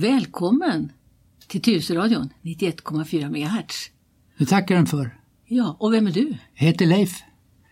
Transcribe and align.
Välkommen 0.00 0.92
till 1.46 1.62
Tyresöradion 1.62 2.28
91,4 2.42 3.28
MHz. 3.28 3.90
Det 4.38 4.46
tackar 4.46 4.74
den 4.74 4.86
för. 4.86 5.18
Ja, 5.46 5.76
och 5.80 5.92
vem 5.92 6.06
är 6.06 6.10
du? 6.12 6.34
Jag 6.54 6.66
heter 6.66 6.86
Leif. 6.86 7.22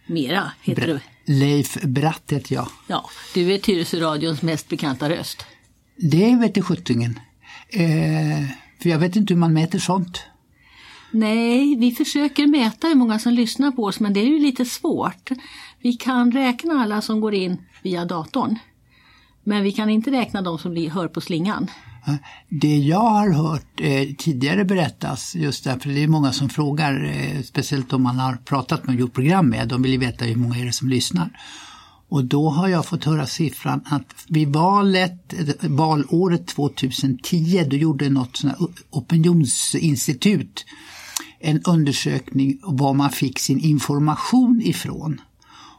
Mera 0.07 0.53
heter 0.63 0.83
Bra- 0.87 1.01
du. 1.27 1.33
Leif 1.35 1.83
Bratt 1.83 2.33
heter 2.33 2.55
jag. 2.55 2.69
Ja, 2.89 3.05
du 3.35 3.53
är 3.55 3.59
Tyresöradions 3.59 4.43
mest 4.43 4.69
bekanta 4.69 5.11
röst. 5.11 5.47
Det 5.97 6.37
vet 6.37 6.57
sjuttongen. 6.63 7.19
Eh, 7.69 8.49
för 8.83 8.89
jag 8.89 8.99
vet 8.99 9.17
inte 9.17 9.35
hur 9.35 9.39
man 9.41 9.53
mäter 9.53 9.79
sånt. 9.79 10.23
Nej, 11.11 11.77
vi 11.77 11.93
försöker 11.93 12.47
mäta 12.47 12.87
hur 12.89 12.95
många 12.95 13.19
som 13.19 13.33
lyssnar 13.33 13.71
på 13.71 13.85
oss 13.85 14.01
men 14.01 14.13
det 14.13 14.21
är 14.21 14.27
ju 14.29 14.39
lite 14.39 14.65
svårt. 14.65 15.31
Vi 15.81 15.93
kan 15.93 16.33
räkna 16.33 16.75
alla 16.75 17.01
som 17.01 17.21
går 17.21 17.35
in 17.35 17.59
via 17.83 18.05
datorn. 18.05 18.59
Men 19.45 19.63
vi 19.63 19.73
kan 19.73 19.91
inte 19.91 20.11
räkna 20.11 20.43
de 20.43 20.59
som 20.59 20.77
hör 20.77 21.09
på 21.09 21.21
slingan. 21.21 21.71
Det 22.49 22.77
jag 22.79 23.11
har 23.11 23.31
hört 23.31 23.81
eh, 23.81 24.09
tidigare 24.19 24.65
berättas, 24.65 25.35
just 25.35 25.65
därför 25.65 25.89
det 25.89 26.03
är 26.03 26.09
många 26.09 26.33
som 26.33 26.49
frågar, 26.49 27.05
eh, 27.05 27.43
speciellt 27.43 27.93
om 27.93 28.03
man 28.03 28.19
har 28.19 28.37
pratat 28.37 28.87
med 28.87 28.95
och 28.95 29.01
gjort 29.01 29.15
program 29.15 29.49
med, 29.49 29.69
de 29.69 29.83
vill 29.83 29.93
ju 29.93 29.99
veta 29.99 30.25
hur 30.25 30.37
många 30.37 30.57
är 30.57 30.65
det 30.65 30.73
som 30.73 30.89
lyssnar. 30.89 31.31
Och 32.09 32.25
då 32.25 32.51
har 32.51 32.69
jag 32.69 32.87
fått 32.87 33.05
höra 33.05 33.27
siffran 33.27 33.81
att 33.85 34.25
vid 34.29 34.49
valet, 34.49 35.33
eh, 35.33 35.71
valåret 35.71 36.47
2010, 36.47 37.65
då 37.71 37.77
gjorde 37.77 38.11
något 38.11 38.37
sånt 38.37 38.59
här 38.59 38.69
opinionsinstitut 38.91 40.65
en 41.41 41.63
undersökning 41.63 42.59
var 42.63 42.95
man 42.95 43.11
fick 43.11 43.39
sin 43.39 43.61
information 43.61 44.63
ifrån. 44.65 45.21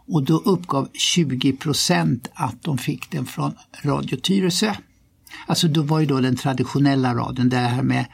Och 0.07 0.23
då 0.23 0.37
uppgav 0.37 0.89
20 0.93 1.53
procent 1.53 2.29
att 2.33 2.63
de 2.63 2.77
fick 2.77 3.11
den 3.11 3.25
från 3.25 3.53
Radio 3.83 4.17
Tyresö. 4.17 4.75
Alltså 5.47 5.67
då 5.67 5.81
var 5.81 5.99
ju 5.99 6.05
då 6.05 6.19
den 6.19 6.35
traditionella 6.35 7.13
radion, 7.15 7.49
det 7.49 7.57
här 7.57 7.83
med 7.83 8.05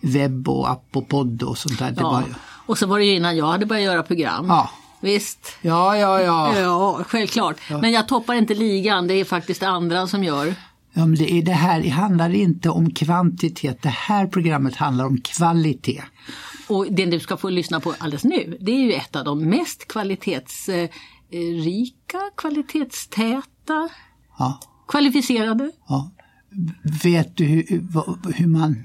webb 0.00 0.48
och 0.48 0.70
app 0.70 0.84
och 0.96 1.08
podd 1.08 1.42
och 1.42 1.58
sånt 1.58 1.78
där. 1.78 1.94
Ja. 1.96 2.22
ju, 2.28 2.34
Och 2.66 2.78
så 2.78 2.86
var 2.86 2.98
det 2.98 3.04
ju 3.04 3.14
innan 3.16 3.36
jag 3.36 3.46
hade 3.46 3.66
börjat 3.66 3.84
göra 3.84 4.02
program. 4.02 4.46
ja. 4.48 4.70
Visst. 5.00 5.56
ja, 5.62 5.96
ja, 5.96 6.20
ja. 6.22 6.58
Ja, 6.58 7.00
självklart. 7.08 7.56
Men 7.70 7.92
jag 7.92 8.08
toppar 8.08 8.34
inte 8.34 8.54
ligan, 8.54 9.06
det 9.06 9.14
är 9.14 9.24
faktiskt 9.24 9.62
andra 9.62 10.06
som 10.06 10.24
gör. 10.24 10.46
ja 10.92 11.06
men 11.06 11.14
det, 11.14 11.32
är 11.32 11.42
det 11.42 11.52
här 11.52 11.82
det 11.82 11.88
handlar 11.88 12.30
inte 12.34 12.70
om 12.70 12.90
kvantitet, 12.90 13.82
det 13.82 13.88
här 13.88 14.26
programmet 14.26 14.76
handlar 14.76 15.04
om 15.06 15.20
kvalitet. 15.20 16.02
Och 16.68 16.86
det 16.90 17.06
du 17.06 17.20
ska 17.20 17.36
få 17.36 17.48
lyssna 17.50 17.80
på 17.80 17.94
alldeles 17.98 18.24
nu, 18.24 18.56
det 18.60 18.72
är 18.72 18.78
ju 18.80 18.92
ett 18.92 19.16
av 19.16 19.24
de 19.24 19.44
mest 19.44 19.88
kvalitetsrika, 19.88 20.90
kvalitetstäta, 22.36 23.88
Ja, 24.38 24.60
kvalificerade. 24.88 25.70
ja. 25.88 26.10
Vet 27.02 27.36
du 27.36 27.44
hur, 27.44 27.64
hur 28.34 28.46
man 28.46 28.84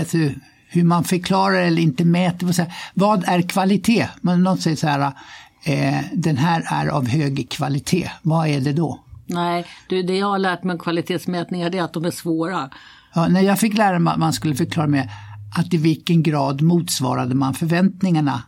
alltså, 0.00 0.16
hur 0.68 0.84
man 0.84 1.04
förklarar 1.04 1.62
eller 1.62 1.82
inte 1.82 2.04
mäter. 2.04 2.46
Vad, 2.46 2.54
säger- 2.54 2.72
vad 2.94 3.24
är 3.28 3.42
kvalitet? 3.42 4.08
Men 4.20 4.42
någon 4.42 4.58
säger 4.58 4.76
så 4.76 4.86
här, 4.86 5.12
eh, 5.64 6.04
den 6.12 6.36
här 6.36 6.62
är 6.66 6.86
av 6.86 7.08
hög 7.08 7.48
kvalitet. 7.50 8.10
Vad 8.22 8.48
är 8.48 8.60
det 8.60 8.72
då? 8.72 9.00
Nej, 9.26 9.66
du, 9.88 10.02
det 10.02 10.16
jag 10.16 10.26
har 10.26 10.38
lärt 10.38 10.64
mig 10.64 10.72
om 10.72 10.78
kvalitetsmätningar 10.78 11.70
det 11.70 11.78
är 11.78 11.82
att 11.82 11.92
de 11.92 12.04
är 12.04 12.10
svåra. 12.10 12.70
Ja, 13.14 13.28
när 13.28 13.40
jag 13.40 13.58
fick 13.58 13.74
lära 13.76 13.98
mig 13.98 14.12
att 14.12 14.18
man 14.18 14.32
skulle 14.32 14.54
förklara 14.54 14.86
med 14.86 15.08
att 15.58 15.74
i 15.74 15.76
vilken 15.76 16.22
grad 16.22 16.62
motsvarade 16.62 17.34
man 17.34 17.54
förväntningarna. 17.54 18.42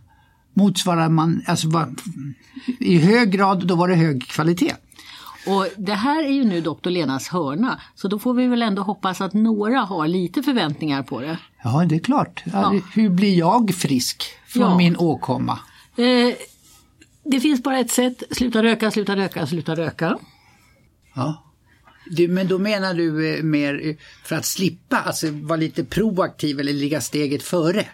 Motsvarade 0.55 1.09
man, 1.09 1.43
alltså 1.47 1.69
var, 1.69 1.95
i 2.81 2.99
hög 2.99 3.31
grad, 3.31 3.67
då 3.67 3.75
var 3.75 3.89
det 3.89 3.95
hög 3.95 4.27
kvalitet. 4.29 4.73
Och 5.47 5.67
det 5.77 5.95
här 5.95 6.23
är 6.25 6.33
ju 6.33 6.45
nu 6.45 6.61
doktor 6.61 6.91
Lenas 6.91 7.29
hörna, 7.29 7.81
så 7.95 8.09
då 8.09 8.19
får 8.19 8.35
vi 8.35 8.47
väl 8.47 8.63
ändå 8.63 8.83
hoppas 8.83 9.21
att 9.21 9.35
några 9.35 9.81
har 9.81 10.09
lite 10.09 10.43
förväntningar 10.43 11.03
på 11.03 11.21
det. 11.21 11.39
Ja, 11.65 11.85
det 11.89 11.95
är 11.95 11.99
klart. 12.01 12.43
Ja. 12.53 12.75
Hur 12.95 13.09
blir 13.11 13.39
jag 13.39 13.75
frisk 13.75 14.25
från 14.47 14.63
Ja. 14.63 14.77
min 14.77 14.97
åkomma? 14.97 15.59
Eh, 15.97 16.35
det 17.25 17.41
finns 17.41 17.63
bara 17.63 17.79
ett 17.79 17.91
sätt, 17.91 18.23
sluta 18.31 18.63
röka, 18.63 18.91
sluta 18.91 19.17
röka, 19.17 19.47
sluta 19.47 19.77
röka. 19.77 20.19
Ja. 21.15 21.45
Du, 22.07 22.29
men 22.29 22.49
då 22.49 22.59
menar 22.59 22.95
du 22.95 23.35
eh, 23.37 23.43
mer 23.43 23.89
eh, 23.89 23.95
för 24.25 24.37
att 24.37 24.45
slippa, 24.47 24.97
alltså 25.01 25.27
vara 25.31 25.57
lite 25.57 25.85
proaktiv 25.85 26.61
eller 26.61 26.73
ligga 26.73 27.01
steget 27.01 27.43
före? 27.43 27.87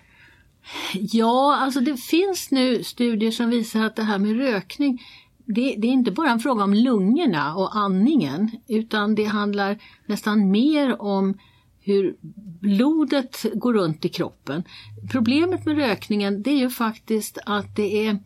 Ja, 0.93 1.57
alltså 1.57 1.81
det 1.81 1.97
finns 1.97 2.51
nu 2.51 2.85
studier 2.85 3.31
som 3.31 3.51
visar 3.51 3.81
att 3.85 3.97
det 3.97 4.03
här 4.03 4.19
med 4.19 4.37
rökning, 4.37 5.03
det, 5.47 5.77
det 5.79 5.89
är 5.89 5.93
inte 5.93 6.11
bara 6.11 6.31
en 6.31 6.41
fråga 6.41 6.65
om 6.65 6.75
lungorna 6.75 7.57
och 7.57 7.77
andningen, 7.77 8.51
utan 8.69 9.15
det 9.15 9.25
handlar 9.25 9.83
nästan 10.07 10.51
mer 10.51 11.03
om 11.03 11.39
hur 11.81 12.17
blodet 12.61 13.47
går 13.55 13.73
runt 13.73 14.05
i 14.05 14.09
kroppen. 14.09 14.65
Problemet 15.11 15.67
med 15.67 15.77
rökningen 15.77 16.43
det 16.43 16.51
är 16.51 16.59
ju 16.59 16.71
faktiskt 16.71 17.39
att 17.47 17.77
det 17.77 18.07
är 18.07 18.19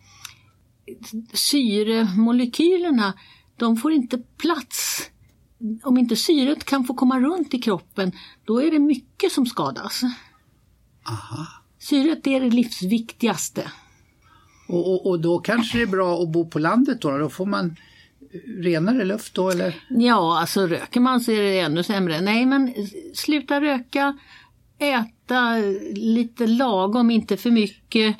syremolekylerna, 1.32 3.14
de 3.56 3.76
får 3.76 3.92
inte 3.92 4.18
plats. 4.18 5.02
Om 5.82 5.98
inte 5.98 6.16
syret 6.16 6.64
kan 6.64 6.84
få 6.84 6.94
komma 6.94 7.20
runt 7.20 7.54
i 7.54 7.58
kroppen, 7.58 8.12
då 8.44 8.62
är 8.62 8.70
det 8.70 8.78
mycket 8.78 9.32
som 9.32 9.46
skadas. 9.46 10.02
Syret 11.78 12.26
är 12.26 12.40
det 12.40 12.50
livsviktigaste. 12.50 13.70
Och, 14.70 14.92
och, 14.92 15.06
och 15.06 15.20
då 15.20 15.38
kanske 15.38 15.78
det 15.78 15.82
är 15.82 15.86
bra 15.86 16.22
att 16.22 16.28
bo 16.28 16.50
på 16.50 16.58
landet 16.58 17.00
då, 17.00 17.18
då 17.18 17.28
får 17.28 17.46
man 17.46 17.76
renare 18.46 19.04
luft 19.04 19.34
då 19.34 19.50
eller? 19.50 19.74
Ja, 19.88 20.40
alltså 20.40 20.66
röker 20.66 21.00
man 21.00 21.20
så 21.20 21.32
är 21.32 21.42
det 21.42 21.60
ännu 21.60 21.82
sämre. 21.82 22.20
Nej, 22.20 22.46
men 22.46 22.74
sluta 23.14 23.60
röka, 23.60 24.18
äta 24.78 25.56
lite 25.94 26.46
lagom, 26.46 27.10
inte 27.10 27.36
för 27.36 27.50
mycket, 27.50 28.16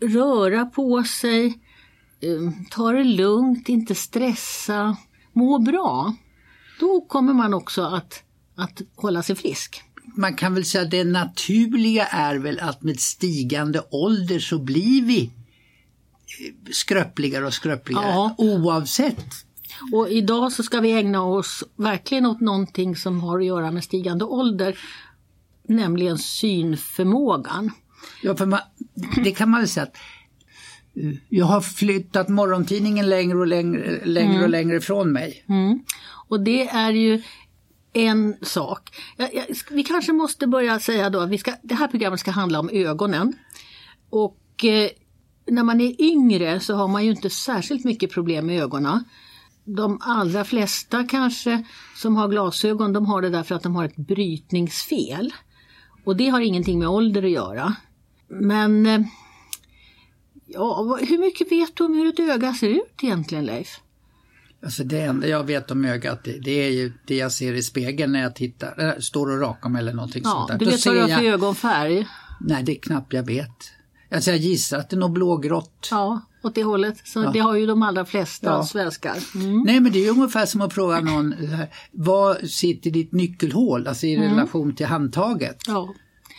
röra 0.00 0.66
på 0.66 1.04
sig, 1.04 1.46
eh, 2.20 2.52
ta 2.70 2.92
det 2.92 3.04
lugnt, 3.04 3.68
inte 3.68 3.94
stressa, 3.94 4.96
må 5.32 5.58
bra. 5.58 6.14
Då 6.80 7.00
kommer 7.00 7.32
man 7.32 7.54
också 7.54 7.82
att, 7.82 8.22
att 8.56 8.82
hålla 8.94 9.22
sig 9.22 9.36
frisk. 9.36 9.82
Man 10.14 10.34
kan 10.34 10.54
väl 10.54 10.64
säga 10.64 10.84
att 10.84 10.90
det 10.90 11.04
naturliga 11.04 12.06
är 12.06 12.36
väl 12.36 12.60
att 12.60 12.82
med 12.82 13.00
stigande 13.00 13.82
ålder 13.90 14.38
så 14.38 14.58
blir 14.58 15.02
vi 15.02 15.22
eh, 15.24 16.72
skröpligare 16.72 17.46
och 17.46 17.54
skröpligare 17.54 18.04
Ja. 18.06 18.34
oavsett. 18.38 19.26
Och 19.92 20.10
idag 20.10 20.52
så 20.52 20.62
ska 20.62 20.80
vi 20.80 20.92
ägna 20.92 21.22
oss 21.22 21.64
verkligen 21.76 22.26
åt 22.26 22.40
någonting 22.40 22.96
som 22.96 23.20
har 23.20 23.38
att 23.38 23.46
göra 23.46 23.70
med 23.70 23.84
stigande 23.84 24.24
ålder, 24.24 24.78
nämligen 25.68 26.18
synförmågan. 26.18 27.70
Ja, 28.22 28.36
för 28.36 28.46
man, 28.46 28.60
det 29.24 29.30
kan 29.30 29.50
man 29.50 29.60
väl 29.60 29.68
säga 29.68 29.84
att 29.84 29.96
eh, 30.96 31.12
jag 31.28 31.46
har 31.46 31.60
flyttat 31.60 32.28
morgontidningen 32.28 33.08
längre 33.08 33.38
och 33.38 33.46
längre, 33.46 34.00
längre 34.04 34.42
och 34.42 34.48
längre 34.50 34.76
ifrån 34.76 35.12
mig. 35.12 35.44
Mm. 35.48 35.80
Och 36.28 36.40
det 36.40 36.68
är 36.68 36.90
ju 36.90 37.22
en 37.96 38.36
sak. 38.42 38.96
Jag, 39.16 39.34
jag, 39.34 39.44
vi 39.70 39.84
kanske 39.84 40.12
måste 40.12 40.46
börja 40.46 40.80
säga 40.80 41.10
då 41.10 41.20
att 41.20 41.30
vi 41.30 41.38
ska, 41.38 41.54
det 41.62 41.74
här 41.74 41.88
programmet 41.88 42.20
ska 42.20 42.30
handla 42.30 42.60
om 42.60 42.70
ögonen. 42.72 43.32
Och 44.10 44.64
eh, 44.64 44.90
när 45.46 45.62
man 45.62 45.80
är 45.80 46.02
yngre 46.02 46.60
så 46.60 46.74
har 46.74 46.88
man 46.88 47.04
ju 47.04 47.10
inte 47.10 47.30
särskilt 47.30 47.84
mycket 47.84 48.10
problem 48.10 48.46
med 48.46 48.62
ögonen. 48.62 49.04
De 49.64 49.98
allra 50.02 50.44
flesta 50.44 51.04
kanske 51.04 51.64
som 51.96 52.16
har 52.16 52.28
glasögon 52.28 52.92
de 52.92 53.06
har 53.06 53.22
det 53.22 53.30
därför 53.30 53.54
att 53.54 53.62
de 53.62 53.76
har 53.76 53.84
ett 53.84 53.96
brytningsfel. 53.96 55.34
Och 56.04 56.16
det 56.16 56.28
har 56.28 56.40
ingenting 56.40 56.78
med 56.78 56.88
ålder 56.88 57.22
att 57.22 57.30
göra. 57.30 57.76
Men 58.28 58.86
eh, 58.86 59.00
ja, 60.46 60.98
hur 61.00 61.18
mycket 61.18 61.52
vet 61.52 61.76
du 61.76 61.84
om 61.84 61.94
hur 61.94 62.06
ett 62.06 62.20
öga 62.20 62.54
ser 62.54 62.68
ut 62.68 63.02
egentligen 63.02 63.44
Leif? 63.44 63.80
Alltså 64.66 64.84
det 64.84 65.00
enda 65.00 65.26
jag 65.28 65.44
vet 65.44 65.70
om 65.70 65.84
ögat 65.84 66.24
det, 66.24 66.38
det 66.38 66.50
är 66.66 66.70
ju 66.70 66.92
det 67.06 67.16
jag 67.16 67.32
ser 67.32 67.54
i 67.54 67.62
spegeln 67.62 68.12
när 68.12 68.22
jag 68.22 68.34
tittar, 68.34 69.00
står 69.00 69.30
och 69.30 69.40
rakar 69.40 69.68
mig 69.68 69.80
eller 69.80 69.92
någonting 69.92 70.22
Ja, 70.24 70.30
sånt 70.30 70.48
där. 70.48 70.58
du 70.58 70.64
Då 70.64 70.70
vet 70.70 70.86
vad 70.86 70.94
du 70.94 71.00
har 71.00 71.08
för 71.08 71.14
jag, 71.24 71.34
ögonfärg? 71.34 72.06
Nej, 72.40 72.62
det 72.62 72.72
är 72.72 72.80
knappt 72.80 73.12
jag 73.12 73.26
vet. 73.26 73.50
Alltså 74.10 74.30
jag 74.30 74.38
gissar 74.40 74.78
att 74.78 74.90
det 74.90 74.96
är 74.96 74.98
något 74.98 75.10
blågrått. 75.14 75.88
Ja, 75.90 76.20
åt 76.42 76.54
det 76.54 76.62
hållet. 76.62 76.96
Så 77.04 77.30
Det 77.30 77.38
har 77.38 77.54
ju 77.56 77.66
de 77.66 77.82
allra 77.82 78.04
flesta 78.04 78.46
Ja. 78.50 78.64
svenskar. 78.66 79.16
Mm. 79.34 79.62
Nej 79.62 79.80
men 79.80 79.92
det 79.92 79.98
är 79.98 80.04
ju 80.04 80.10
ungefär 80.10 80.46
som 80.46 80.60
att 80.60 80.72
fråga 80.72 81.00
någon, 81.00 81.34
vad 81.92 82.50
sitter 82.50 82.90
ditt 82.90 83.12
nyckelhål, 83.12 83.86
alltså 83.86 84.06
i 84.06 84.16
relation 84.16 84.74
till 84.74 84.86
handtaget? 84.86 85.56
Ja. 85.66 85.94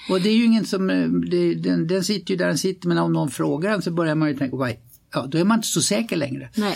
Och 0.09 0.21
det 0.21 0.29
är 0.29 0.33
ju 0.33 0.45
ingen 0.45 0.65
som, 0.65 0.89
eh, 0.89 1.07
det, 1.07 1.55
den, 1.55 1.87
den 1.87 2.03
sitter 2.03 2.31
ju 2.31 2.37
där 2.37 2.47
den 2.47 2.57
sitter 2.57 2.87
men 2.87 2.97
om 2.97 3.13
någon 3.13 3.29
frågar 3.31 3.71
den 3.71 3.81
så 3.81 3.91
börjar 3.91 4.15
man 4.15 4.29
ju 4.29 4.37
tänka, 4.37 4.55
"Oj, 4.57 4.79
ja 5.13 5.25
då 5.31 5.37
är 5.37 5.43
man 5.43 5.57
inte 5.57 5.67
så 5.67 5.81
säker 5.81 6.15
längre. 6.15 6.49
Nej. 6.55 6.75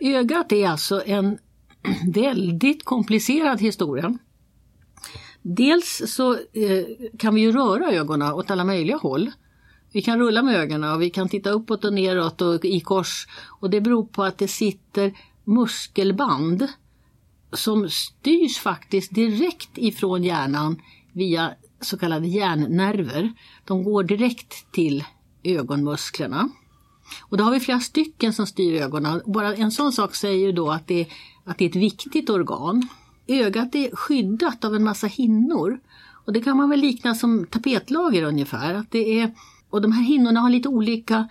Ögat 0.00 0.52
är 0.52 0.68
alltså 0.68 1.02
en 1.06 1.38
väldigt 2.12 2.84
komplicerad 2.84 3.60
historia. 3.60 4.18
Dels 5.42 6.02
så 6.06 6.32
eh, 6.32 6.84
kan 7.18 7.34
vi 7.34 7.40
ju 7.40 7.52
röra 7.52 7.92
ögonen 7.92 8.32
åt 8.32 8.50
alla 8.50 8.64
möjliga 8.64 8.96
håll. 8.96 9.30
Vi 9.92 10.02
kan 10.02 10.18
rulla 10.18 10.42
med 10.42 10.56
ögonen 10.56 10.92
och 10.92 11.02
vi 11.02 11.10
kan 11.10 11.28
titta 11.28 11.50
uppåt 11.50 11.84
och 11.84 11.92
neråt 11.92 12.40
och 12.40 12.64
i 12.64 12.80
kors. 12.80 13.26
Och 13.60 13.70
det 13.70 13.80
beror 13.80 14.06
på 14.06 14.22
att 14.22 14.38
det 14.38 14.48
sitter 14.48 15.12
muskelband 15.44 16.68
som 17.52 17.90
styrs 17.90 18.58
faktiskt 18.58 19.14
direkt 19.14 19.78
ifrån 19.78 20.24
hjärnan 20.24 20.82
via 21.12 21.52
så 21.80 21.98
kallade 21.98 22.28
hjärnnerver. 22.28 23.32
De 23.64 23.84
går 23.84 24.02
direkt 24.04 24.72
till 24.72 25.04
ögonmusklerna. 25.42 26.48
Och 27.20 27.36
då 27.36 27.44
har 27.44 27.50
vi 27.50 27.60
flera 27.60 27.80
stycken 27.80 28.32
som 28.32 28.46
styr 28.46 28.82
ögonen. 28.82 29.22
Bara 29.26 29.54
en 29.54 29.70
sån 29.70 29.92
sak 29.92 30.14
säger 30.14 30.46
ju 30.46 30.52
då 30.52 30.70
att 30.70 30.86
det, 30.86 31.06
att 31.44 31.58
det 31.58 31.64
är 31.64 31.68
ett 31.68 31.76
viktigt 31.76 32.30
organ. 32.30 32.88
Ögat 33.26 33.74
är 33.74 33.96
skyddat 33.96 34.64
av 34.64 34.74
en 34.74 34.84
massa 34.84 35.06
hinnor. 35.06 35.80
Och 36.26 36.32
det 36.32 36.40
kan 36.40 36.56
man 36.56 36.70
väl 36.70 36.80
likna 36.80 37.14
som 37.14 37.46
tapetlager 37.46 38.22
ungefär. 38.22 38.74
Att 38.74 38.90
det 38.90 39.20
är, 39.20 39.34
och 39.70 39.82
de 39.82 39.92
här 39.92 40.02
hinnorna 40.02 40.40
har 40.40 40.50
lite 40.50 40.68
olika 40.68 41.28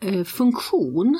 eh, 0.00 0.24
funktion. 0.24 1.18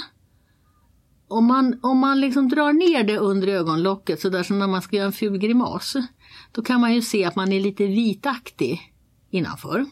Om 1.28 1.44
man, 1.44 1.80
om 1.82 1.98
man 1.98 2.20
liksom 2.20 2.48
drar 2.48 2.72
ner 2.72 3.04
det 3.04 3.18
under 3.18 3.48
ögonlocket, 3.48 4.20
så 4.20 4.28
där 4.28 4.42
som 4.42 4.58
när 4.58 4.66
man 4.66 4.82
ska 4.82 4.96
göra 4.96 5.06
en 5.06 5.12
ful 5.12 5.38
grimas, 5.38 5.96
då 6.52 6.62
kan 6.62 6.80
man 6.80 6.94
ju 6.94 7.02
se 7.02 7.24
att 7.24 7.36
man 7.36 7.52
är 7.52 7.60
lite 7.60 7.86
vitaktig 7.86 8.92
innanför. 9.30 9.86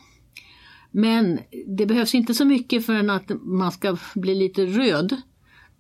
Men 0.98 1.40
det 1.66 1.86
behövs 1.86 2.14
inte 2.14 2.34
så 2.34 2.44
mycket 2.44 2.86
för 2.86 3.10
att 3.10 3.30
man 3.42 3.72
ska 3.72 3.96
bli 4.14 4.34
lite 4.34 4.66
röd. 4.66 5.16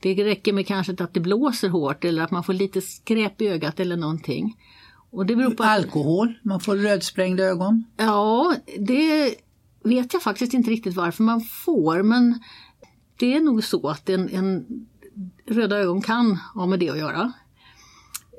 Det 0.00 0.24
räcker 0.24 0.52
med 0.52 0.66
kanske 0.66 0.92
att 0.92 1.14
det 1.14 1.20
blåser 1.20 1.68
hårt 1.68 2.04
eller 2.04 2.22
att 2.22 2.30
man 2.30 2.44
får 2.44 2.52
lite 2.52 2.80
skräp 2.80 3.40
i 3.40 3.48
ögat 3.48 3.80
eller 3.80 3.96
någonting. 3.96 4.56
Och 5.10 5.26
det 5.26 5.36
beror 5.36 5.50
på 5.50 5.62
att... 5.62 5.68
Alkohol, 5.68 6.34
man 6.42 6.60
får 6.60 6.76
rödsprängda 6.76 7.44
ögon? 7.44 7.84
Ja, 7.96 8.54
det 8.78 9.34
vet 9.84 10.12
jag 10.12 10.22
faktiskt 10.22 10.54
inte 10.54 10.70
riktigt 10.70 10.94
varför 10.94 11.22
man 11.22 11.40
får 11.40 12.02
men 12.02 12.42
det 13.16 13.34
är 13.34 13.40
nog 13.40 13.64
så 13.64 13.88
att 13.88 14.08
en, 14.08 14.28
en 14.28 14.66
röda 15.46 15.76
ögon 15.76 16.02
kan 16.02 16.36
ha 16.54 16.66
med 16.66 16.80
det 16.80 16.90
att 16.90 16.98
göra. 16.98 17.32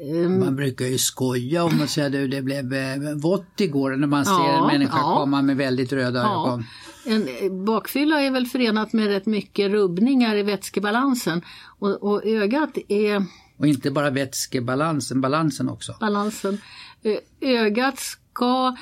Ehm. 0.01 0.39
Man 0.39 0.55
brukar 0.55 0.85
ju 0.85 0.97
skoja 0.97 1.63
om 1.63 1.81
att 1.81 1.89
säga 1.89 2.07
att 2.07 2.31
det 2.31 2.41
blev 2.41 2.73
eh, 2.73 3.15
vått 3.15 3.61
igår 3.61 3.95
när 3.95 4.07
man 4.07 4.25
ser 4.25 4.31
ja, 4.31 4.61
en 4.61 4.67
människa 4.67 4.97
ja. 4.97 5.15
komma 5.17 5.41
med 5.41 5.57
väldigt 5.57 5.93
röda 5.93 6.19
ja. 6.19 6.47
ögon. 6.47 6.65
En 7.05 7.27
eh, 7.27 7.51
bakfylla 7.51 8.21
är 8.21 8.31
väl 8.31 8.45
förenat 8.45 8.93
med 8.93 9.07
rätt 9.07 9.25
mycket 9.25 9.71
rubbningar 9.71 10.35
i 10.35 10.43
vätskebalansen 10.43 11.41
och, 11.79 12.03
och 12.03 12.25
ögat 12.25 12.77
är... 12.87 13.25
Och 13.57 13.67
inte 13.67 13.91
bara 13.91 14.09
vätskebalansen, 14.09 15.21
balansen 15.21 15.69
också. 15.69 15.95
Balansen. 15.99 16.57
Ögat 17.41 17.99
ska 17.99 18.75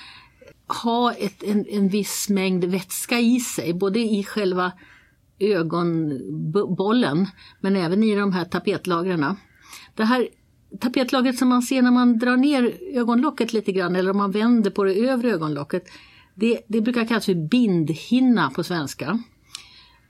ha 0.84 1.14
ett, 1.14 1.44
en, 1.44 1.66
en 1.70 1.90
viss 1.90 2.30
mängd 2.30 2.66
vätska 2.66 3.20
i 3.20 3.40
sig, 3.40 3.74
både 3.74 4.00
i 4.00 4.24
själva 4.24 4.72
ögonbollen 5.40 7.28
men 7.60 7.76
även 7.76 8.04
i 8.04 8.16
de 8.16 8.34
här 8.34 8.46
tapetlagren. 8.46 9.36
Det 9.96 10.04
här 10.04 10.28
tapetlagret 10.80 11.38
som 11.38 11.50
man 11.50 11.62
ser 11.62 11.82
när 11.82 11.92
man 11.92 12.18
drar 12.18 12.38
ner 12.38 12.78
ögonlocket 12.94 13.54
lite 13.54 13.72
grann 13.72 13.96
eller 13.96 14.12
om 14.12 14.18
man 14.18 14.32
vänder 14.32 14.72
på 14.72 14.84
det 14.84 14.94
övre 14.94 15.32
ögonlocket. 15.32 15.84
Det, 16.36 16.62
det 16.68 16.82
brukar 16.82 17.06
kallas 17.06 17.26
för 17.26 17.50
bindhinna 17.50 18.50
på 18.50 18.64
svenska. 18.64 19.20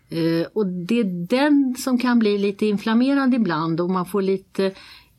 Eh, 0.09 0.47
och 0.53 0.67
det 0.67 0.99
är 0.99 1.27
den 1.27 1.75
som 1.77 1.97
kan 1.97 2.19
bli 2.19 2.37
lite 2.37 2.65
inflammerad 2.65 3.33
ibland 3.33 3.81
och 3.81 3.89
man 3.89 4.05
får 4.05 4.21
lite 4.21 4.65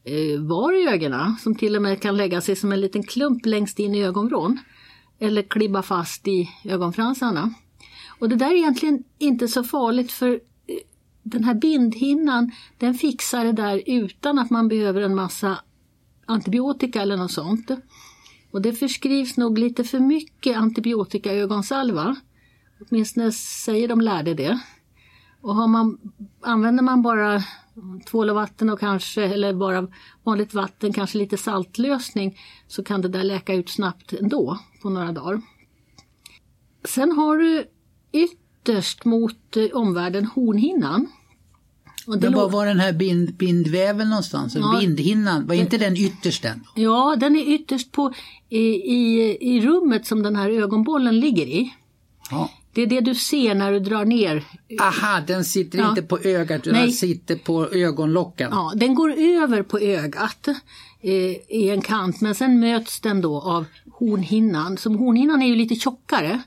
eh, 0.04 0.40
var 0.40 0.82
i 0.82 0.88
ögonen 0.88 1.36
som 1.40 1.54
till 1.54 1.76
och 1.76 1.82
med 1.82 2.02
kan 2.02 2.16
lägga 2.16 2.40
sig 2.40 2.56
som 2.56 2.72
en 2.72 2.80
liten 2.80 3.02
klump 3.02 3.46
längst 3.46 3.78
in 3.78 3.94
i 3.94 4.04
ögonvrån. 4.04 4.58
Eller 5.18 5.42
klibba 5.42 5.82
fast 5.82 6.28
i 6.28 6.48
ögonfransarna. 6.64 7.54
Och 8.18 8.28
det 8.28 8.36
där 8.36 8.50
är 8.50 8.56
egentligen 8.56 9.04
inte 9.18 9.48
så 9.48 9.64
farligt 9.64 10.12
för 10.12 10.40
den 11.28 11.44
här 11.44 11.54
bindhinnan 11.54 12.52
den 12.78 12.94
fixar 12.94 13.44
det 13.44 13.52
där 13.52 13.82
utan 13.86 14.38
att 14.38 14.50
man 14.50 14.68
behöver 14.68 15.00
en 15.00 15.14
massa 15.14 15.58
antibiotika 16.26 17.02
eller 17.02 17.16
något 17.16 17.32
sånt. 17.32 17.70
Och 18.50 18.62
det 18.62 18.72
förskrivs 18.72 19.36
nog 19.36 19.58
lite 19.58 19.84
för 19.84 20.00
mycket 20.00 20.56
antibiotika 20.56 21.34
i 21.34 21.38
ögonsalva. 21.40 22.16
Åtminstone 22.80 23.32
säger 23.32 23.88
de 23.88 24.00
lärde 24.00 24.34
det. 24.34 24.60
Och 25.40 25.54
har 25.54 25.68
man, 25.68 25.98
använder 26.40 26.82
man 26.82 27.02
bara 27.02 27.42
tvål 28.06 28.30
och 28.30 28.36
vatten 28.36 28.70
och 28.70 28.80
kanske, 28.80 29.24
eller 29.24 29.52
bara 29.54 29.88
vanligt 30.24 30.54
vatten, 30.54 30.92
kanske 30.92 31.18
lite 31.18 31.36
saltlösning, 31.36 32.38
så 32.68 32.84
kan 32.84 33.02
det 33.02 33.08
där 33.08 33.24
läka 33.24 33.54
ut 33.54 33.70
snabbt 33.70 34.12
ändå 34.12 34.58
på 34.82 34.90
några 34.90 35.12
dagar. 35.12 35.42
Sen 36.84 37.12
har 37.12 37.36
du 37.36 37.66
ytterst 38.12 39.04
mot 39.04 39.56
eh, 39.56 39.64
omvärlden 39.72 40.26
hornhinnan. 40.26 41.06
Och 42.08 42.18
det 42.18 42.28
var 42.28 42.48
var 42.50 42.66
den 42.66 42.80
här 42.80 42.92
bind, 42.92 43.34
bindväven 43.34 44.08
någonstans? 44.08 44.54
Ja, 44.54 44.78
bindhinnan, 44.80 45.46
var 45.46 45.54
inte 45.54 45.78
den 45.78 45.96
ytterst 45.96 46.42
den? 46.42 46.64
Ja, 46.74 47.16
den 47.20 47.36
är 47.36 47.54
ytterst 47.54 47.92
på, 47.92 48.12
i, 48.48 48.58
i, 48.58 49.36
i 49.40 49.60
rummet 49.60 50.06
som 50.06 50.22
den 50.22 50.36
här 50.36 50.50
ögonbollen 50.50 51.20
ligger 51.20 51.46
i. 51.46 51.74
Ja. 52.30 52.50
Det 52.72 52.82
är 52.82 52.86
det 52.86 53.00
du 53.00 53.14
ser 53.14 53.54
när 53.54 53.72
du 53.72 53.80
drar 53.80 54.04
ner. 54.04 54.44
Aha, 54.80 55.20
den 55.26 55.44
sitter 55.44 55.78
ja. 55.78 55.88
inte 55.88 56.02
på 56.02 56.18
ögat 56.18 56.66
utan 56.66 56.80
den 56.80 56.92
sitter 56.92 57.36
på 57.36 57.68
ögonlocken. 57.68 58.48
Ja, 58.52 58.72
den 58.76 58.94
går 58.94 59.12
över 59.18 59.62
på 59.62 59.78
ögat 59.78 60.48
eh, 61.00 61.12
i 61.48 61.70
en 61.70 61.80
kant 61.80 62.20
men 62.20 62.34
sen 62.34 62.60
möts 62.60 63.00
den 63.00 63.20
då 63.20 63.40
av 63.40 63.64
hornhinnan. 63.92 64.76
Så 64.76 64.90
hornhinnan 64.90 65.42
är 65.42 65.46
ju 65.46 65.56
lite 65.56 65.74
tjockare. 65.74 66.42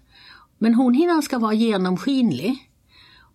Men 0.57 0.73
hornhinnan 0.73 1.21
ska 1.21 1.39
vara 1.39 1.53
genomskinlig. 1.53 2.69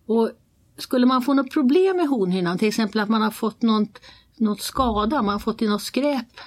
Och 0.05 0.31
skulle 0.77 1.05
man 1.05 1.21
få 1.21 1.33
något 1.33 1.51
problem 1.51 1.97
med 1.97 2.07
hornhinnan, 2.07 2.57
till 2.57 2.67
exempel 2.67 3.01
att 3.01 3.09
man 3.09 3.21
har 3.21 3.31
fått 3.31 3.61
något, 3.61 3.99
något 4.37 4.61
skada, 4.61 5.21
man 5.21 5.33
har 5.33 5.39
fått 5.39 5.61
i 5.61 5.67
något 5.67 5.81
skräp, 5.81 6.39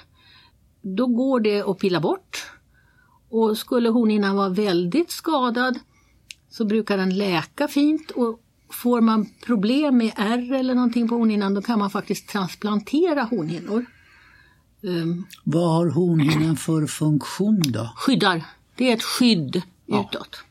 då 0.81 1.07
går 1.07 1.39
det 1.39 1.61
att 1.61 1.77
pilla 1.77 1.99
bort. 1.99 2.51
Och 3.29 3.57
skulle 3.57 3.89
hornhinnan 3.89 4.35
vara 4.35 4.49
väldigt 4.49 5.11
skadad 5.11 5.79
så 6.49 6.65
brukar 6.65 6.97
den 6.97 7.17
läka 7.17 7.67
fint 7.67 8.11
och 8.11 8.39
får 8.69 9.01
man 9.01 9.29
problem 9.45 9.97
med 9.97 10.11
ärr 10.15 10.53
eller 10.53 10.75
någonting 10.75 11.07
på 11.07 11.15
hornhinnan 11.15 11.53
då 11.53 11.61
kan 11.61 11.79
man 11.79 11.89
faktiskt 11.89 12.29
transplantera 12.29 13.23
hornhinnor. 13.23 13.85
Um, 14.81 15.27
Vad 15.43 15.69
har 15.69 15.89
hornhinnan 15.89 16.55
för 16.55 16.87
funktion 16.87 17.61
då? 17.65 17.93
Skyddar. 17.95 18.45
Det 18.75 18.89
är 18.89 18.93
ett 18.93 19.03
skydd 19.03 19.61
ja. 19.85 20.09
utåt. 20.09 20.43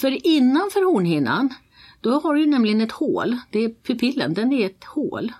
För 0.00 0.26
innanför 0.26 0.92
hornhinnan 0.92 1.54
då 2.02 2.20
har 2.20 2.34
du 2.34 2.46
nämligen 2.46 2.80
ett 2.80 2.92
hål. 2.92 3.36
Det 3.50 3.64
är 3.64 3.68
pupillen, 3.86 4.34
den 4.34 4.52
är 4.52 4.66
ett 4.66 4.84
hål. 4.84 5.32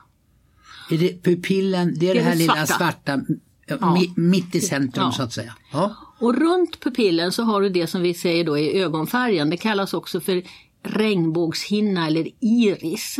Är 0.91 0.99
det 0.99 1.23
pupillen, 1.23 1.95
det 1.99 2.11
är 2.11 2.15
det, 2.15 2.21
det 2.21 2.25
här 2.25 2.37
svarta. 2.37 2.55
lilla 2.55 2.67
svarta 2.67 3.21
ja. 3.67 3.99
mitt 4.17 4.55
i 4.55 4.61
centrum 4.61 5.05
ja. 5.05 5.13
så 5.13 5.23
att 5.23 5.33
säga. 5.33 5.55
Ja. 5.73 5.97
Och 6.19 6.35
runt 6.35 6.81
pupillen 6.81 7.33
så 7.33 7.43
har 7.43 7.61
du 7.61 7.69
det 7.69 7.87
som 7.87 8.03
vi 8.03 8.15
säger 8.15 8.45
då 8.45 8.59
är 8.59 8.83
ögonfärgen. 8.83 9.51
Det 9.51 9.57
kallas 9.57 9.95
också 9.95 10.21
för 10.21 10.43
regnbågshinna 10.83 12.07
eller 12.07 12.29
iris. 12.41 13.19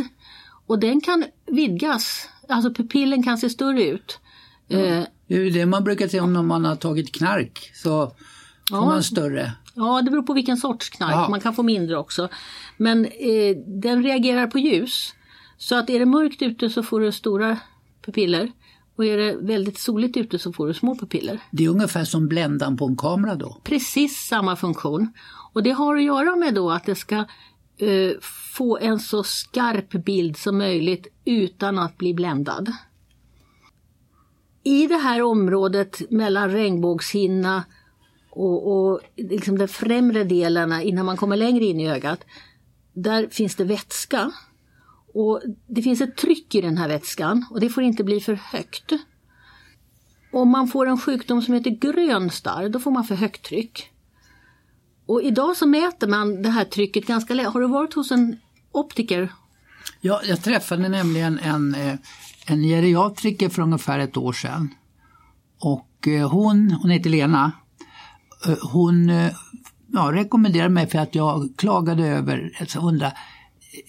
Och 0.67 0.79
den 0.79 1.01
kan 1.01 1.25
vidgas, 1.47 2.29
alltså 2.49 2.73
pupillen 2.73 3.23
kan 3.23 3.37
se 3.37 3.49
större 3.49 3.83
ut. 3.83 4.19
Ja. 4.67 4.79
Eh, 4.79 5.03
det 5.27 5.35
är 5.35 5.51
det 5.51 5.65
man 5.65 5.83
brukar 5.83 6.07
säga 6.07 6.23
om 6.23 6.47
man 6.47 6.65
har 6.65 6.75
tagit 6.75 7.15
knark 7.15 7.71
så 7.73 8.15
får 8.69 8.85
man 8.85 9.03
större. 9.03 9.51
Ja, 9.73 10.01
det 10.01 10.11
beror 10.11 10.23
på 10.23 10.33
vilken 10.33 10.57
sorts 10.57 10.89
knark. 10.89 11.29
Man 11.29 11.39
kan 11.39 11.53
få 11.53 11.63
mindre 11.63 11.97
också. 11.97 12.29
Men 12.77 13.05
eh, 13.05 13.57
den 13.65 14.03
reagerar 14.03 14.47
på 14.47 14.59
ljus. 14.59 15.13
Så 15.57 15.75
att 15.75 15.89
är 15.89 15.99
det 15.99 16.05
mörkt 16.05 16.41
ute 16.41 16.69
så 16.69 16.83
får 16.83 16.99
du 16.99 17.11
stora 17.11 17.57
pupiller. 18.05 18.51
Och 18.95 19.05
är 19.05 19.17
det 19.17 19.35
väldigt 19.35 19.79
soligt 19.79 20.17
ute 20.17 20.39
så 20.39 20.53
får 20.53 20.67
du 20.67 20.73
små 20.73 20.95
pupiller. 20.95 21.39
Det 21.51 21.65
är 21.65 21.69
ungefär 21.69 22.03
som 22.03 22.27
bländan 22.27 22.77
på 22.77 22.85
en 22.85 22.97
kamera 22.97 23.35
då? 23.35 23.57
Precis 23.63 24.27
samma 24.27 24.55
funktion. 24.55 25.13
Och 25.53 25.63
det 25.63 25.71
har 25.71 25.95
att 25.95 26.03
göra 26.03 26.35
med 26.35 26.53
då 26.53 26.71
att 26.71 26.85
det 26.85 26.95
ska 26.95 27.15
eh, 27.77 28.11
få 28.55 28.77
en 28.77 28.99
så 28.99 29.23
skarp 29.23 30.05
bild 30.05 30.37
som 30.37 30.57
möjligt 30.57 31.07
utan 31.25 31.79
att 31.79 31.97
bli 31.97 32.13
bländad. 32.13 32.71
I 34.63 34.87
det 34.87 34.97
här 34.97 35.21
området 35.21 36.11
mellan 36.11 36.51
regnbågshinna 36.51 37.63
och, 38.35 38.73
och 38.73 38.99
liksom 39.15 39.57
de 39.57 39.67
främre 39.67 40.23
delarna 40.23 40.81
innan 40.83 41.05
man 41.05 41.17
kommer 41.17 41.37
längre 41.37 41.65
in 41.65 41.79
i 41.79 41.89
ögat 41.89 42.25
där 42.93 43.27
finns 43.27 43.55
det 43.55 43.63
vätska. 43.63 44.31
Och 45.13 45.41
Det 45.67 45.81
finns 45.81 46.01
ett 46.01 46.17
tryck 46.17 46.55
i 46.55 46.61
den 46.61 46.77
här 46.77 46.87
vätskan 46.87 47.45
och 47.49 47.59
det 47.59 47.69
får 47.69 47.83
inte 47.83 48.03
bli 48.03 48.19
för 48.19 48.33
högt. 48.33 48.91
Om 50.31 50.49
man 50.49 50.67
får 50.67 50.87
en 50.87 50.97
sjukdom 50.97 51.41
som 51.41 51.53
heter 51.53 51.71
grön 51.71 52.29
starr, 52.29 52.69
då 52.69 52.79
får 52.79 52.91
man 52.91 53.03
för 53.03 53.15
högt 53.15 53.45
tryck. 53.45 53.89
Och 55.05 55.23
idag 55.23 55.57
så 55.57 55.67
mäter 55.67 56.07
man 56.07 56.41
det 56.41 56.49
här 56.49 56.65
trycket 56.65 57.07
ganska 57.07 57.33
lätt. 57.33 57.47
Har 57.47 57.61
du 57.61 57.67
varit 57.67 57.93
hos 57.93 58.11
en 58.11 58.39
optiker? 58.71 59.33
Ja, 60.01 60.21
jag 60.25 60.43
träffade 60.43 60.89
nämligen 60.89 61.39
en, 61.39 61.75
eh, 61.75 61.95
en 62.45 62.63
geriatriker 62.63 63.49
för 63.49 63.61
ungefär 63.61 63.99
ett 63.99 64.17
år 64.17 64.33
sedan. 64.33 64.69
Och 65.59 66.07
eh, 66.07 66.29
hon, 66.29 66.71
hon 66.71 66.91
heter 66.91 67.09
Lena, 67.09 67.51
hon 68.61 69.09
ja, 69.93 70.11
rekommenderade 70.11 70.69
mig 70.69 70.87
för 70.87 70.99
att 70.99 71.15
jag 71.15 71.49
klagade 71.57 72.07
över, 72.07 72.57
alltså 72.59 72.79
undra, 72.79 73.11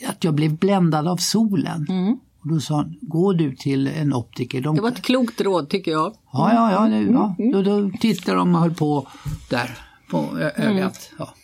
att 0.08 0.24
jag 0.24 0.34
blev 0.34 0.58
bländad 0.58 1.08
av 1.08 1.16
solen. 1.16 1.86
Mm. 1.88 2.18
Och 2.40 2.48
då 2.48 2.60
sa 2.60 2.76
han, 2.76 2.94
gå 3.00 3.32
du 3.32 3.56
till 3.56 3.86
en 3.88 4.14
optiker. 4.14 4.60
De, 4.60 4.76
Det 4.76 4.82
var 4.82 4.88
ett 4.88 5.02
klokt 5.02 5.40
råd 5.40 5.68
tycker 5.70 5.90
jag. 5.90 6.14
Ja, 6.32 6.52
ja, 6.52 6.72
ja. 6.72 6.88
Det, 6.88 7.02
ja. 7.02 7.36
Då, 7.52 7.62
då 7.62 7.90
tittade 8.00 8.36
de 8.38 8.54
och 8.54 8.60
höll 8.60 8.74
på 8.74 9.08
där 9.50 9.78
på 10.10 10.38
ö- 10.38 10.50
ögat. 10.56 11.10
Ja. 11.18 11.34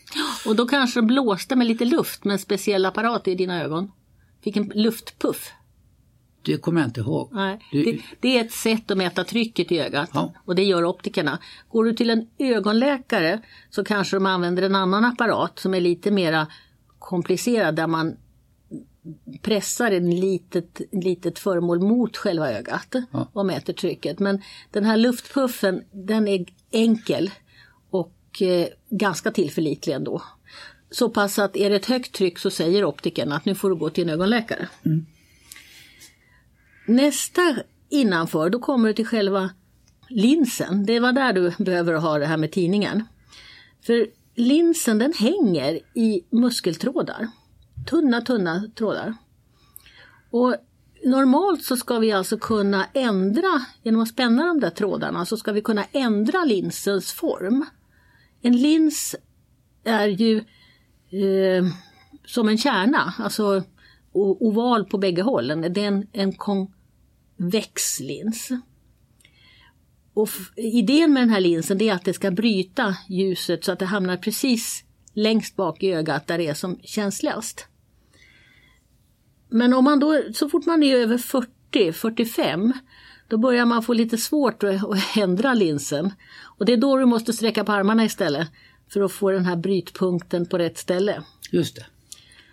Och 0.46 0.56
då 0.56 0.66
kanske 0.68 1.00
de 1.00 1.06
blåste 1.06 1.56
med 1.56 1.66
lite 1.66 1.84
luft 1.84 2.24
med 2.24 2.32
en 2.32 2.38
speciell 2.38 2.86
apparat 2.86 3.28
i 3.28 3.34
dina 3.34 3.62
ögon. 3.62 3.90
Fick 4.44 4.56
en 4.56 4.72
luftpuff. 4.74 5.52
Det 6.42 6.56
kommer 6.56 6.80
jag 6.80 6.88
inte 6.88 7.00
ihåg. 7.00 7.28
Nej, 7.32 7.58
Du- 7.72 7.84
det, 7.84 8.00
det 8.20 8.38
är 8.38 8.44
ett 8.44 8.52
sätt 8.52 8.90
att 8.90 8.96
mäta 8.96 9.24
trycket 9.24 9.72
i 9.72 9.78
ögat 9.80 10.10
Ja. 10.14 10.32
och 10.44 10.54
det 10.54 10.62
gör 10.64 10.84
optikerna. 10.84 11.38
Går 11.68 11.84
du 11.84 11.92
till 11.92 12.10
en 12.10 12.26
ögonläkare 12.38 13.40
så 13.70 13.84
kanske 13.84 14.16
de 14.16 14.26
använder 14.26 14.62
en 14.62 14.74
annan 14.74 15.04
apparat 15.04 15.58
som 15.58 15.74
är 15.74 15.80
lite 15.80 16.10
mera 16.10 16.46
komplicerad 16.98 17.74
där 17.76 17.86
man 17.86 18.16
pressar 19.42 19.90
en 19.90 20.10
litet, 20.20 20.80
litet 20.92 21.38
föremål 21.38 21.80
mot 21.80 22.16
själva 22.16 22.50
ögat 22.52 22.94
Ja. 23.12 23.28
och 23.32 23.46
mäter 23.46 23.72
trycket. 23.72 24.18
Men 24.18 24.42
den 24.70 24.84
här 24.84 24.96
luftpuffen 24.96 25.82
den 25.92 26.28
är 26.28 26.44
enkel 26.70 27.30
och 27.90 28.42
eh, 28.42 28.66
ganska 28.90 29.30
tillförlitlig 29.30 29.94
ändå. 29.94 30.22
Så 30.90 31.10
pass 31.10 31.38
att 31.38 31.56
är 31.56 31.70
det 31.70 31.76
ett 31.76 31.86
högt 31.86 32.12
tryck 32.14 32.38
så 32.38 32.50
säger 32.50 32.84
optikern 32.84 33.32
att 33.32 33.44
nu 33.44 33.54
får 33.54 33.70
du 33.70 33.76
gå 33.76 33.90
till 33.90 34.04
en 34.04 34.10
ögonläkare. 34.14 34.68
Nästa 36.90 37.56
innanför, 37.88 38.50
då 38.50 38.58
kommer 38.58 38.88
du 38.88 38.94
till 38.94 39.06
själva 39.06 39.50
linsen. 40.08 40.86
Det 40.86 41.00
var 41.00 41.12
där 41.12 41.32
du 41.32 41.64
behöver 41.64 41.94
ha 41.94 42.18
det 42.18 42.26
här 42.26 42.36
med 42.36 42.52
tidningen. 42.52 43.04
För 43.86 44.06
linsen 44.34 44.98
den 44.98 45.12
hänger 45.12 45.80
i 45.94 46.24
muskeltrådar. 46.30 47.28
Tunna, 47.90 48.20
tunna 48.20 48.70
trådar. 48.74 49.14
Och 50.30 50.54
normalt 51.04 51.64
så 51.64 51.76
ska 51.76 51.98
vi 51.98 52.12
alltså 52.12 52.38
kunna 52.38 52.86
ändra, 52.94 53.62
genom 53.82 54.00
att 54.00 54.08
spänna 54.08 54.46
de 54.46 54.60
där 54.60 54.70
trådarna, 54.70 55.26
så 55.26 55.36
ska 55.36 55.52
vi 55.52 55.62
kunna 55.62 55.84
ändra 55.92 56.44
linsens 56.44 57.12
form. 57.12 57.66
En 58.42 58.56
lins 58.56 59.16
är 59.84 60.08
ju 60.08 60.36
eh, 61.10 61.64
som 62.26 62.48
en 62.48 62.58
kärna, 62.58 63.14
alltså 63.18 63.62
oval 64.12 64.84
på 64.84 64.98
bägge 64.98 65.22
hållen. 65.22 65.60
Det 65.60 65.80
är 65.84 65.88
en, 65.88 66.06
en 66.12 66.32
lins. 68.00 68.48
Och 70.14 70.28
idén 70.56 71.12
med 71.12 71.22
den 71.22 71.30
här 71.30 71.40
linsen 71.40 71.80
är 71.80 71.92
att 71.92 72.04
det 72.04 72.14
ska 72.14 72.30
bryta 72.30 72.96
ljuset 73.08 73.64
så 73.64 73.72
att 73.72 73.78
det 73.78 73.86
hamnar 73.86 74.16
precis 74.16 74.84
längst 75.14 75.56
bak 75.56 75.82
i 75.82 75.92
ögat 75.92 76.26
där 76.26 76.38
det 76.38 76.46
är 76.46 76.54
som 76.54 76.78
känsligast. 76.82 77.66
Men 79.48 79.74
om 79.74 79.84
man 79.84 80.00
då, 80.00 80.22
så 80.34 80.48
fort 80.48 80.66
man 80.66 80.82
är 80.82 80.96
över 80.96 81.18
40, 81.18 81.92
45, 81.92 82.72
då 83.28 83.38
börjar 83.38 83.66
man 83.66 83.82
få 83.82 83.92
lite 83.92 84.18
svårt 84.18 84.62
att, 84.62 84.84
att 84.84 85.16
ändra 85.16 85.54
linsen. 85.54 86.12
Och 86.58 86.66
det 86.66 86.72
är 86.72 86.76
då 86.76 86.96
du 86.96 87.06
måste 87.06 87.32
sträcka 87.32 87.64
på 87.64 87.72
armarna 87.72 88.04
istället 88.04 88.48
för 88.88 89.00
att 89.00 89.12
få 89.12 89.30
den 89.30 89.44
här 89.44 89.56
brytpunkten 89.56 90.46
på 90.46 90.58
rätt 90.58 90.78
ställe. 90.78 91.22
Just 91.50 91.76
det. 91.76 91.86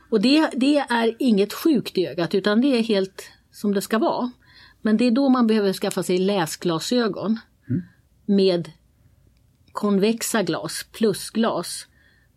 Och 0.10 0.22
det, 0.22 0.50
det 0.54 0.78
är 0.78 1.16
inget 1.20 1.54
sjukt 1.54 1.98
i 1.98 2.08
ögat 2.08 2.36
utan 2.36 2.62
det 2.62 2.68
är 2.68 2.84
helt 2.84 3.30
som 3.52 3.74
det 3.74 3.82
ska 3.82 4.00
vara. 4.00 4.32
Men 4.82 4.98
det 4.98 5.06
är 5.06 5.12
då 5.12 5.30
man 5.30 5.48
behöver 5.48 5.74
skaffa 5.74 6.04
sig 6.04 6.18
läsglasögon 6.18 7.40
med 8.26 8.72
konvexa 9.72 10.44
glas, 10.44 10.86
plusglas, 10.92 11.88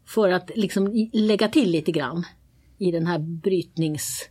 för 0.07 0.31
att 0.31 0.51
liksom 0.55 1.09
lägga 1.13 1.49
till 1.49 1.71
lite 1.71 1.93
grann 1.93 2.27
i 2.79 2.91
den 2.91 3.07
här 3.07 3.19
brytnings... 3.19 4.29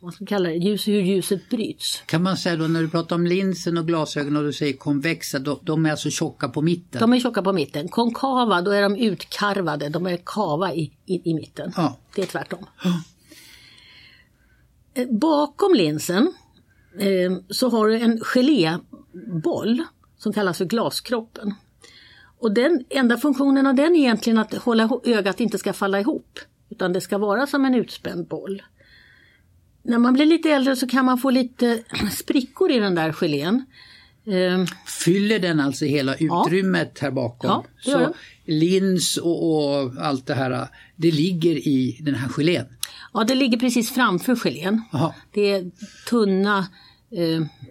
Vad 0.00 0.14
ska 0.14 0.22
man 0.22 0.26
kalla 0.26 0.48
det? 0.48 0.54
Ljus, 0.54 0.88
hur 0.88 1.00
ljuset 1.00 1.48
bryts. 1.48 2.02
Kan 2.06 2.22
man 2.22 2.36
säga 2.36 2.56
då 2.56 2.66
när 2.66 2.82
du 2.82 2.88
pratar 2.88 3.16
om 3.16 3.26
linsen 3.26 3.78
och 3.78 3.86
glasögon 3.86 4.36
och 4.36 4.44
du 4.44 4.52
säger 4.52 4.72
konvexa, 4.72 5.38
då, 5.38 5.60
de 5.62 5.86
är 5.86 5.90
alltså 5.90 6.10
tjocka 6.10 6.48
på 6.48 6.62
mitten? 6.62 7.00
De 7.00 7.12
är 7.12 7.20
tjocka 7.20 7.42
på 7.42 7.52
mitten. 7.52 7.88
Konkava, 7.88 8.62
då 8.62 8.70
är 8.70 8.82
de 8.82 8.96
utkarvade, 8.96 9.88
de 9.88 10.06
är 10.06 10.18
kava 10.24 10.74
i, 10.74 10.92
i, 11.06 11.30
i 11.30 11.34
mitten. 11.34 11.72
Ja. 11.76 11.98
Det 12.14 12.22
är 12.22 12.26
tvärtom. 12.26 12.66
Eh, 14.94 15.06
Bakom 15.10 15.74
linsen 15.74 16.32
så 17.50 17.68
har 17.68 17.88
du 17.88 17.98
en 17.98 18.20
geléboll 18.20 19.82
som 20.18 20.32
kallas 20.32 20.58
för 20.58 20.64
glaskroppen. 20.64 21.54
Och 22.38 22.52
den 22.52 22.84
enda 22.90 23.16
funktionen 23.18 23.66
av 23.66 23.74
den 23.74 23.96
är 23.96 24.00
egentligen 24.00 24.38
att 24.38 24.54
hålla 24.54 24.90
ögat 25.04 25.40
inte 25.40 25.58
ska 25.58 25.72
falla 25.72 26.00
ihop. 26.00 26.38
Utan 26.70 26.92
det 26.92 27.00
ska 27.00 27.18
vara 27.18 27.46
som 27.46 27.64
en 27.64 27.74
utspänd 27.74 28.26
boll. 28.26 28.62
När 29.82 29.98
man 29.98 30.14
blir 30.14 30.26
lite 30.26 30.50
äldre 30.50 30.76
så 30.76 30.86
kan 30.86 31.04
man 31.04 31.18
få 31.18 31.30
lite 31.30 31.82
sprickor 32.12 32.70
i 32.70 32.78
den 32.78 32.94
där 32.94 33.12
gelén. 33.12 33.64
Eh, 34.26 34.64
Fyller 35.04 35.38
den 35.38 35.60
alltså 35.60 35.84
hela 35.84 36.14
utrymmet 36.14 36.98
här 36.98 37.10
bakom? 37.10 37.50
Ja, 37.50 37.64
det 37.84 37.90
gör 37.90 37.98
Så 37.98 38.04
den. 38.44 38.58
lins 38.58 39.16
och, 39.16 39.54
och 39.54 39.92
allt 40.00 40.26
det 40.26 40.34
här, 40.34 40.68
det 40.96 41.10
ligger 41.10 41.56
i 41.68 41.98
den 42.02 42.14
här 42.14 42.28
gelén? 42.28 42.66
Ja, 43.12 43.24
det 43.24 43.34
ligger 43.34 43.58
precis 43.58 43.90
framför 43.94 44.36
gelén. 44.36 44.82
Jaha. 44.92 45.14
Det 45.32 45.50
är 45.50 45.70
tunna 46.08 46.66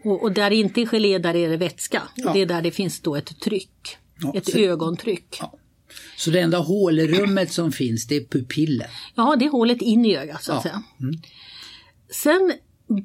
och, 0.04 0.24
och 0.24 0.32
där 0.32 0.50
det 0.50 0.56
inte 0.56 0.82
är 0.82 0.86
gelé, 0.86 1.18
där 1.18 1.36
är 1.36 1.50
det 1.50 1.58
vätska. 1.58 2.04
Ja. 2.16 2.34
Det 2.34 2.42
är 2.42 2.46
där 2.46 2.62
det 2.62 2.72
finns 2.72 3.00
då 3.00 3.16
ett 3.16 3.40
tryck. 3.40 3.98
Ja, 4.20 4.34
ett 4.36 4.52
så- 4.52 4.58
ögontryck. 4.58 5.38
Ja. 5.40 5.54
Så 6.18 6.30
det 6.32 6.40
enda 6.40 6.58
hålrummet 6.58 7.52
som 7.52 7.72
finns 7.72 8.08
det 8.08 8.16
är 8.16 8.24
pupillen? 8.26 8.88
Ja, 9.16 9.36
det 9.40 9.46
är 9.46 9.50
hålet 9.50 9.82
in 9.82 10.06
i 10.06 10.18
ögat 10.18 10.44
så 10.44 10.54
att 10.54 10.62
säga. 10.64 10.84
Sen 12.12 12.54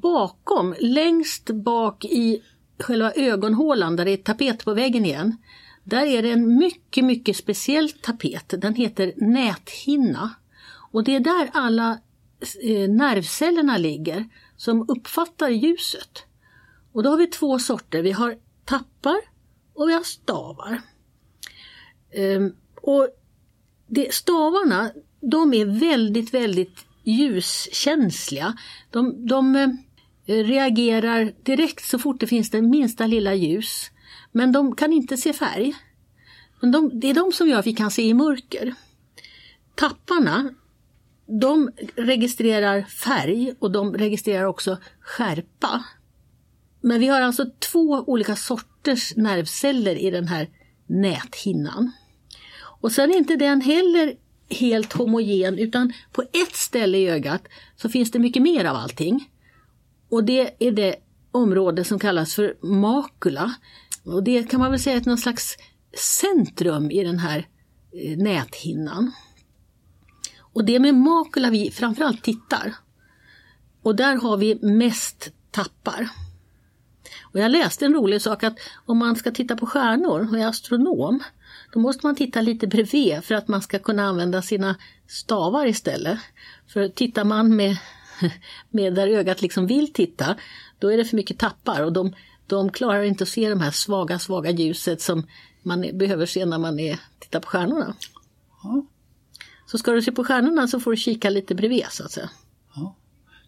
bakom, 0.01 0.75
längst 0.79 1.49
bak 1.49 2.05
i 2.05 2.41
själva 2.79 3.11
ögonhålan 3.11 3.95
där 3.95 4.05
det 4.05 4.11
är 4.11 4.17
tapet 4.17 4.65
på 4.65 4.73
väggen 4.73 5.05
igen. 5.05 5.37
Där 5.83 6.05
är 6.05 6.21
det 6.21 6.31
en 6.31 6.55
mycket, 6.57 7.05
mycket 7.05 7.35
speciell 7.37 7.89
tapet. 7.89 8.53
Den 8.57 8.75
heter 8.75 9.13
näthinna. 9.17 10.29
Och 10.91 11.03
det 11.03 11.15
är 11.15 11.19
där 11.19 11.49
alla 11.53 11.99
eh, 12.63 12.89
nervcellerna 12.89 13.77
ligger 13.77 14.29
som 14.61 14.85
uppfattar 14.89 15.49
ljuset. 15.49 16.25
Och 16.91 17.03
då 17.03 17.09
har 17.09 17.17
vi 17.17 17.27
två 17.27 17.59
sorter. 17.59 18.01
Vi 18.01 18.11
har 18.11 18.37
tappar 18.65 19.17
och 19.73 19.89
vi 19.89 19.93
har 19.93 20.03
stavar. 20.03 20.81
Ehm, 22.11 22.55
och 22.81 23.07
det, 23.87 24.13
stavarna, 24.13 24.91
de 25.21 25.53
är 25.53 25.65
väldigt, 25.65 26.33
väldigt 26.33 26.85
ljuskänsliga. 27.03 28.57
De, 28.89 29.27
de 29.27 29.55
eh, 29.55 29.69
reagerar 30.25 31.33
direkt 31.43 31.85
så 31.85 31.99
fort 31.99 32.19
det 32.19 32.27
finns 32.27 32.49
det 32.49 32.61
minsta 32.61 33.07
lilla 33.07 33.33
ljus. 33.33 33.91
Men 34.31 34.51
de 34.51 34.75
kan 34.75 34.93
inte 34.93 35.17
se 35.17 35.33
färg. 35.33 35.75
Men 36.59 36.71
de, 36.71 36.99
det 36.99 37.09
är 37.09 37.13
de 37.13 37.31
som 37.31 37.47
gör 37.47 37.59
att 37.59 37.67
vi 37.67 37.73
kan 37.73 37.91
se 37.91 38.03
i 38.03 38.13
mörker. 38.13 38.73
Tapparna, 39.75 40.49
de 41.39 41.71
registrerar 41.95 42.81
färg 42.81 43.53
och 43.59 43.71
de 43.71 43.93
registrerar 43.93 44.45
också 44.45 44.77
skärpa. 45.01 45.83
Men 46.81 46.99
vi 46.99 47.07
har 47.07 47.21
alltså 47.21 47.45
två 47.71 48.03
olika 48.07 48.35
sorters 48.35 49.15
nervceller 49.15 49.95
i 49.95 50.11
den 50.11 50.27
här 50.27 50.49
näthinnan. 50.87 51.91
Och 52.81 52.91
sen 52.91 53.11
är 53.11 53.17
inte 53.17 53.35
den 53.35 53.61
heller 53.61 54.15
helt 54.49 54.93
homogen 54.93 55.59
utan 55.59 55.93
på 56.11 56.21
ett 56.21 56.55
ställe 56.55 56.97
i 56.97 57.09
ögat 57.09 57.41
så 57.75 57.89
finns 57.89 58.11
det 58.11 58.19
mycket 58.19 58.41
mer 58.41 58.65
av 58.65 58.75
allting. 58.75 59.29
Och 60.09 60.23
det 60.23 60.67
är 60.67 60.71
det 60.71 60.95
område 61.31 61.83
som 61.83 61.99
kallas 61.99 62.33
för 62.33 62.65
makula. 62.65 63.55
Och 64.03 64.23
det 64.23 64.43
kan 64.43 64.59
man 64.59 64.71
väl 64.71 64.79
säga 64.79 64.97
är 64.97 65.05
någon 65.05 65.17
slags 65.17 65.57
centrum 66.21 66.91
i 66.91 67.03
den 67.03 67.19
här 67.19 67.47
eh, 67.93 68.17
näthinnan. 68.17 69.11
Och 70.53 70.65
det 70.65 70.75
är 70.75 70.79
med 70.79 70.95
makula 70.95 71.49
vi 71.49 71.71
framförallt 71.71 72.23
tittar. 72.23 72.75
Och 73.81 73.95
där 73.95 74.15
har 74.15 74.37
vi 74.37 74.55
mest 74.55 75.31
tappar. 75.51 76.09
Och 77.21 77.39
jag 77.39 77.51
läste 77.51 77.85
en 77.85 77.93
rolig 77.93 78.21
sak 78.21 78.43
att 78.43 78.57
om 78.85 78.97
man 78.97 79.15
ska 79.15 79.31
titta 79.31 79.55
på 79.55 79.65
stjärnor 79.65 80.27
och 80.31 80.39
är 80.39 80.47
astronom 80.47 81.23
då 81.73 81.79
måste 81.79 82.05
man 82.05 82.15
titta 82.15 82.41
lite 82.41 82.67
bredvid 82.67 83.23
för 83.23 83.35
att 83.35 83.47
man 83.47 83.61
ska 83.61 83.79
kunna 83.79 84.03
använda 84.03 84.41
sina 84.41 84.75
stavar 85.07 85.65
istället. 85.65 86.19
För 86.67 86.87
tittar 86.87 87.23
man 87.23 87.55
med, 87.55 87.77
med 88.69 88.95
där 88.95 89.07
ögat 89.07 89.41
liksom 89.41 89.67
vill 89.67 89.93
titta 89.93 90.35
då 90.79 90.91
är 90.91 90.97
det 90.97 91.05
för 91.05 91.15
mycket 91.15 91.39
tappar 91.39 91.83
och 91.83 91.93
de, 91.93 92.13
de 92.47 92.71
klarar 92.71 93.03
inte 93.03 93.23
att 93.23 93.29
se 93.29 93.49
de 93.49 93.61
här 93.61 93.71
svaga, 93.71 94.19
svaga 94.19 94.51
ljuset 94.51 95.01
som 95.01 95.27
man 95.63 95.81
behöver 95.93 96.25
se 96.25 96.45
när 96.45 96.57
man 96.57 96.79
är, 96.79 96.99
tittar 97.19 97.39
på 97.39 97.47
stjärnorna. 97.47 97.93
Ja. 98.63 98.85
Så 99.71 99.77
ska 99.77 99.91
du 99.91 100.01
se 100.01 100.11
på 100.11 100.23
stjärnorna 100.23 100.67
så 100.67 100.79
får 100.79 100.91
du 100.91 100.97
kika 100.97 101.29
lite 101.29 101.55
bredvid 101.55 101.85
så 101.89 102.03
att 102.03 102.11
säga. 102.11 102.29
Ja. 102.75 102.95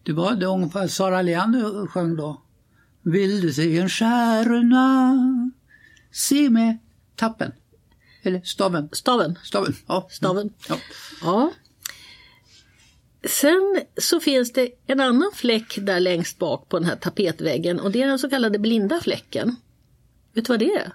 Det 0.04 0.14
var 0.14 0.36
det 0.36 0.46
ungefär 0.46 0.88
Sara 0.88 1.22
Leander 1.22 1.88
sjöng 1.88 2.16
då. 2.16 2.42
Vill 3.02 3.42
du 3.42 3.54
se 3.54 3.78
en 3.78 3.90
stjärna? 3.90 5.52
Se 6.12 6.50
med 6.50 6.78
tappen. 7.16 7.52
Eller 8.22 8.42
staven. 8.42 8.90
Staven. 8.92 9.40
Staven. 9.44 9.76
Ja. 9.88 10.08
Staven. 10.12 10.54
Ja. 10.70 10.78
Ja. 11.22 11.52
Sen 13.24 13.82
så 13.98 14.20
finns 14.20 14.54
det 14.54 14.70
en 14.88 15.00
annan 15.00 15.32
fläck 15.34 15.78
där 15.82 16.00
längst 16.00 16.40
bak 16.40 16.70
på 16.70 16.80
den 16.80 16.88
här 16.88 16.96
tapetväggen 16.96 17.80
och 17.80 17.92
det 17.92 18.02
är 18.02 18.08
den 18.08 18.20
så 18.20 18.30
kallade 18.30 18.60
blinda 18.60 19.00
fläcken. 19.00 19.56
Vet 20.34 20.46
du 20.46 20.54
vad 20.54 20.60
det 20.60 20.72
är? 20.72 20.94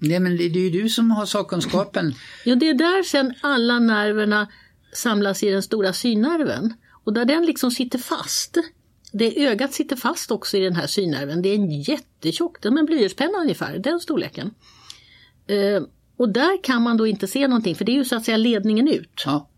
Nej 0.00 0.20
men 0.20 0.36
det 0.36 0.44
är 0.44 0.50
ju 0.50 0.70
du 0.70 0.88
som 0.88 1.10
har 1.10 1.26
sakkunskapen. 1.26 2.14
Jo, 2.44 2.54
det 2.54 2.68
är 2.68 2.74
där 2.74 3.02
sen 3.02 3.34
alla 3.40 3.78
nerverna 3.78 4.48
samlas 4.92 5.42
i 5.42 5.50
den 5.50 5.62
stora 5.62 5.92
synnerven. 5.92 6.74
Och 7.04 7.12
där 7.12 7.24
den 7.24 7.46
liksom 7.46 7.70
sitter 7.70 7.98
fast. 7.98 8.56
Det 9.12 9.46
ögat 9.46 9.72
sitter 9.72 9.96
fast 9.96 10.30
också 10.30 10.56
i 10.56 10.60
den 10.60 10.76
här 10.76 10.86
synnerven. 10.86 11.42
Det 11.42 11.48
är 11.48 11.54
en 11.54 11.80
jättetjock, 11.80 12.62
den 12.62 12.74
med 12.74 12.80
en 12.80 12.86
blyertspenna 12.86 13.38
ungefär, 13.38 13.78
den 13.78 14.00
storleken. 14.00 14.54
Eh, 15.46 15.82
och 16.16 16.28
där 16.28 16.62
kan 16.62 16.82
man 16.82 16.96
då 16.96 17.06
inte 17.06 17.26
se 17.26 17.48
någonting 17.48 17.74
för 17.74 17.84
det 17.84 17.92
är 17.92 17.96
ju 17.96 18.04
så 18.04 18.16
att 18.16 18.24
säga 18.24 18.36
ledningen 18.36 18.88
ut. 18.88 19.22
Ja. 19.26 19.48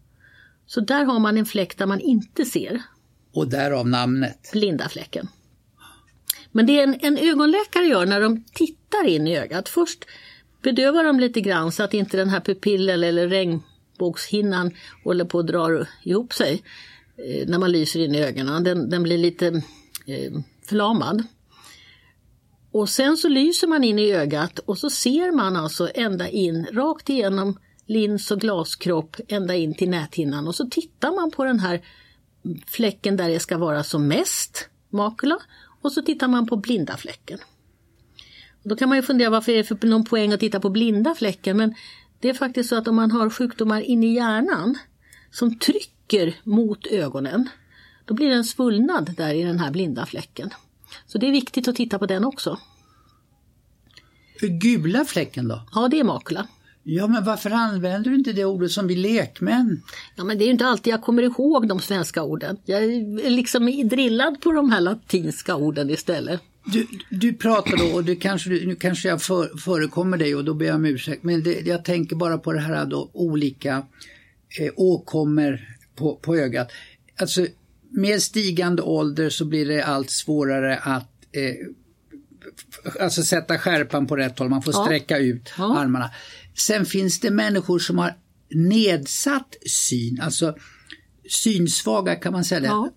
Så 0.67 0.81
där 0.81 1.05
har 1.05 1.19
man 1.19 1.39
en 1.39 1.47
fläck 1.47 1.79
där 1.79 1.87
man 1.87 2.01
inte 2.01 2.45
ser. 2.45 2.83
Och 3.33 3.49
därav 3.49 3.89
namnet. 3.89 4.51
Blinda 4.53 4.89
fläcken. 4.89 5.29
Men 6.53 6.67
det 6.67 6.81
en, 6.81 6.99
en 7.01 7.19
ögonläkare 7.19 7.85
gör 7.85 8.07
när 8.07 8.21
de 8.21 8.45
tittar 8.45 9.07
in 9.09 9.27
i 9.27 9.39
ögat. 9.39 9.69
Först 9.69 10.05
Bedöva 10.63 11.03
dem 11.03 11.21
lite 11.21 11.41
grann 11.41 11.73
så 11.73 11.83
att 11.83 11.95
inte 11.95 12.17
den 12.17 12.29
här 12.29 12.41
pupillen 12.41 13.03
eller 13.03 13.29
regnbågshinnan 13.29 14.71
håller 15.05 15.25
på 15.25 15.39
att 15.39 15.47
dra 15.47 15.87
ihop 16.03 16.33
sig 16.33 16.63
eh, 17.17 17.49
när 17.49 17.59
man 17.59 17.73
lyser 17.73 18.01
in 18.01 18.15
i 18.15 18.23
ögonen. 18.23 18.65
Den, 18.65 18.91
den 18.91 19.03
blir 19.03 19.19
lite 19.19 19.47
eh, 20.07 20.33
förlamad. 20.69 21.23
Och 22.73 22.89
sen 22.89 23.17
så 23.17 23.29
lyser 23.29 23.67
man 23.67 23.85
in 23.85 23.99
i 23.99 24.13
ögat 24.13 24.59
och 24.59 24.79
så 24.79 24.91
ser 24.91 25.33
man 25.33 25.57
alltså 25.57 25.91
ända 25.95 26.29
in, 26.29 26.67
rakt 26.73 27.09
igenom 27.11 27.59
lins 27.87 28.31
och 28.31 28.41
glaskropp, 28.41 29.17
ända 29.29 29.55
in 29.55 29.75
till 29.75 29.91
näthinnan. 29.91 30.49
Och 30.49 30.55
så 30.55 30.67
tittar 30.67 31.13
man 31.13 31.31
på 31.31 31.45
den 31.45 31.59
här 31.59 31.83
fläcken 32.67 33.17
där 33.17 33.29
det 33.29 33.41
ska 33.41 33.59
vara 33.59 33.85
som 33.85 34.09
mest 34.09 34.69
makula 34.91 35.39
och 35.83 35.93
så 35.93 36.03
tittar 36.03 36.29
man 36.29 36.47
på 36.47 36.57
blinda 36.57 36.97
fläcken. 36.97 37.39
Då 38.63 38.77
kan 38.77 38.89
man 38.89 38.99
ju 38.99 39.03
fundera 39.03 39.31
varför 39.31 39.53
är 39.53 39.57
det 39.57 39.65
för 39.65 39.87
någon 39.87 40.05
poäng 40.05 40.33
att 40.33 40.41
titta 40.41 40.61
på 40.61 40.71
blinda 40.71 41.15
fläcken 41.15 41.57
men 41.57 41.75
det 42.21 42.29
är 42.29 42.35
faktiskt 42.35 42.69
så 42.69 42.77
att 42.77 42.89
om 42.89 42.97
man 42.97 43.11
har 43.11 43.31
sjukdomar 43.31 43.81
inne 43.81 44.07
i 44.07 44.15
hjärnan 44.15 44.79
som 45.31 45.59
trycker 45.59 46.35
mot 46.45 46.87
ögonen 46.87 47.49
då 48.05 48.15
blir 48.15 48.29
det 48.29 48.35
en 48.35 48.45
svullnad 48.45 49.15
där 49.17 49.35
i 49.35 49.43
den 49.43 49.59
här 49.59 49.71
blinda 49.71 50.07
fläcken. 50.07 50.51
Så 51.07 51.19
det 51.19 51.27
är 51.29 51.33
viktigt 51.33 51.69
att 51.69 51.77
titta 51.77 51.99
på 51.99 52.07
den 52.07 52.25
också. 52.25 52.59
Gula 54.41 55.05
fläcken 55.05 55.49
då? 55.49 55.63
Ja, 55.75 55.89
det 55.89 56.01
är 56.01 56.05
makula. 56.05 56.47
Ja, 56.83 57.07
men 57.07 57.25
varför 57.25 57.51
använder 57.51 58.11
du 58.11 58.17
inte 58.17 58.33
det 58.33 58.45
ordet 58.45 58.71
som 58.71 58.87
vi 58.87 58.97
lekmän? 58.97 59.83
Ja, 60.17 60.25
men 60.25 60.39
det 60.39 60.45
är 60.45 60.47
ju 60.47 60.53
inte 60.53 60.67
alltid 60.67 60.93
jag 60.93 61.03
kommer 61.03 61.23
ihåg 61.23 61.69
de 61.69 61.81
svenska 61.81 62.23
orden. 62.23 62.57
Jag 62.65 62.85
är 62.85 63.31
liksom 63.31 63.89
drillad 63.89 64.41
på 64.41 64.53
de 64.53 64.71
här 64.71 64.81
latinska 64.81 65.57
orden 65.57 65.91
istället. 65.91 66.41
Du, 66.65 66.87
du 67.11 67.35
pratar 67.35 67.77
då, 67.77 67.85
och 67.85 68.05
det 68.05 68.17
kanske, 68.17 68.51
nu 68.51 68.75
kanske 68.77 69.09
jag 69.09 69.23
för, 69.23 69.59
förekommer 69.59 70.17
dig 70.17 70.35
och 70.35 70.45
då 70.45 70.55
ber 70.55 70.67
jag 70.67 70.75
om 70.75 70.85
ursäkt, 70.85 71.23
men 71.23 71.43
det, 71.43 71.61
jag 71.67 71.85
tänker 71.85 72.17
bara 72.17 72.39
på 72.39 72.53
det 72.53 72.61
här 72.61 72.87
då 72.87 73.11
olika 73.13 73.87
eh, 74.61 74.73
åkommor 74.77 75.61
på, 75.97 76.17
på 76.17 76.37
ögat. 76.37 76.69
Alltså 77.17 77.47
med 77.91 78.23
stigande 78.23 78.83
ålder 78.83 79.31
så 79.31 79.45
blir 79.45 79.67
det 79.67 79.85
allt 79.85 80.11
svårare 80.11 80.77
att 80.79 81.11
eh, 81.33 81.55
alltså 83.03 83.23
sätta 83.23 83.59
skärpan 83.59 84.07
på 84.07 84.17
rätt 84.17 84.39
håll, 84.39 84.49
man 84.49 84.63
får 84.63 84.75
Ja. 84.75 84.85
sträcka 84.85 85.19
ut 85.19 85.53
Ja. 85.59 85.79
armarna. 85.79 86.11
Sen 86.59 86.87
finns 86.87 87.21
det 87.21 87.31
människor 87.31 87.79
som 87.79 87.99
har 87.99 88.15
nedsatt 88.55 89.55
syn, 89.71 90.21
alltså 90.21 90.57
synsvaga 91.31 92.15
kan 92.15 92.33
man 92.33 92.45
säga. 92.45 92.63
Ja. 92.65 92.91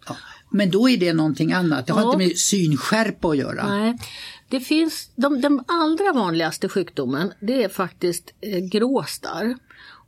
Men 0.56 0.72
då 0.72 0.90
är 0.90 0.98
det 0.98 1.14
någonting 1.14 1.54
annat, 1.54 1.88
det 1.88 1.94
har 1.94 2.02
Ja. 2.02 2.06
inte 2.06 2.18
med 2.18 2.38
synskärpa 2.38 3.28
att 3.28 3.38
göra. 3.38 3.68
Nej, 3.68 3.98
det 4.50 4.60
finns, 4.60 5.10
de, 5.16 5.42
den 5.42 5.64
allra 5.68 6.14
vanligaste 6.14 6.70
sjukdomen 6.70 7.34
det 7.40 7.64
är 7.64 7.70
faktiskt 7.70 8.34
eh, 8.42 8.60
gråstarr. 8.60 9.58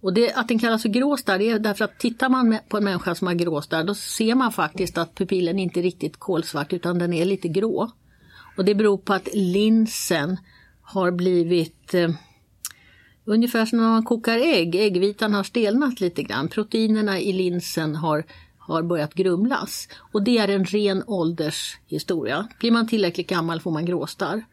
Och 0.02 0.14
det, 0.14 0.34
att 0.34 0.48
den 0.48 0.60
kallas 0.60 0.82
för 0.82 0.90
gråstarr 0.90 1.40
det 1.40 1.50
är 1.50 1.60
därför 1.60 1.86
att 1.86 2.00
tittar 2.00 2.30
man 2.30 2.58
på 2.70 2.78
en 2.78 2.84
människa 2.84 3.16
som 3.16 3.28
har 3.28 3.34
gråstarr 3.34 3.84
då 3.84 3.96
ser 3.96 4.36
man 4.36 4.52
faktiskt 4.52 4.98
att 4.98 5.16
pupillen 5.16 5.60
inte 5.60 5.80
är 5.80 5.84
riktigt 5.84 6.18
kolsvart 6.18 6.74
utan 6.74 7.00
den 7.00 7.14
är 7.14 7.26
lite 7.26 7.48
grå. 7.48 7.92
Och 8.58 8.66
det 8.66 8.76
beror 8.76 8.98
på 8.98 9.14
att 9.14 9.30
linsen 9.34 10.38
har 10.82 11.12
blivit 11.12 11.94
eh, 11.94 12.10
Ungefär 13.26 13.66
som 13.66 13.80
när 13.80 13.90
man 13.90 14.04
kokar 14.04 14.38
ägg, 14.38 14.76
äggvitan 14.76 15.34
har 15.34 15.44
stelnat 15.44 16.00
lite 16.00 16.24
grann. 16.24 16.48
Proteinerna 16.48 17.20
i 17.20 17.34
linsen 17.34 17.96
har, 17.96 18.26
har 18.74 18.84
börjat 18.84 19.14
grumlas. 19.14 19.88
Och 20.14 20.24
det 20.24 20.38
är 20.38 20.48
en 20.48 20.66
ren 20.66 21.04
åldershistoria. 21.08 22.48
Blir 22.60 22.72
man 22.72 22.88
tillräckligt 22.88 23.30
gammal 23.30 23.62
får 23.62 23.72
man 23.72 23.86
gråstarr. 23.86 24.46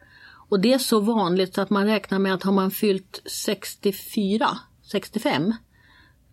Och 0.49 0.59
det 0.59 0.73
är 0.73 0.77
så 0.77 0.99
vanligt 0.99 1.55
så 1.55 1.61
att 1.61 1.69
man 1.69 1.85
räknar 1.85 2.19
med 2.19 2.33
att 2.33 2.43
har 2.43 2.51
man 2.51 2.71
fyllt 2.71 3.21
64, 3.25 4.57
65 4.83 5.53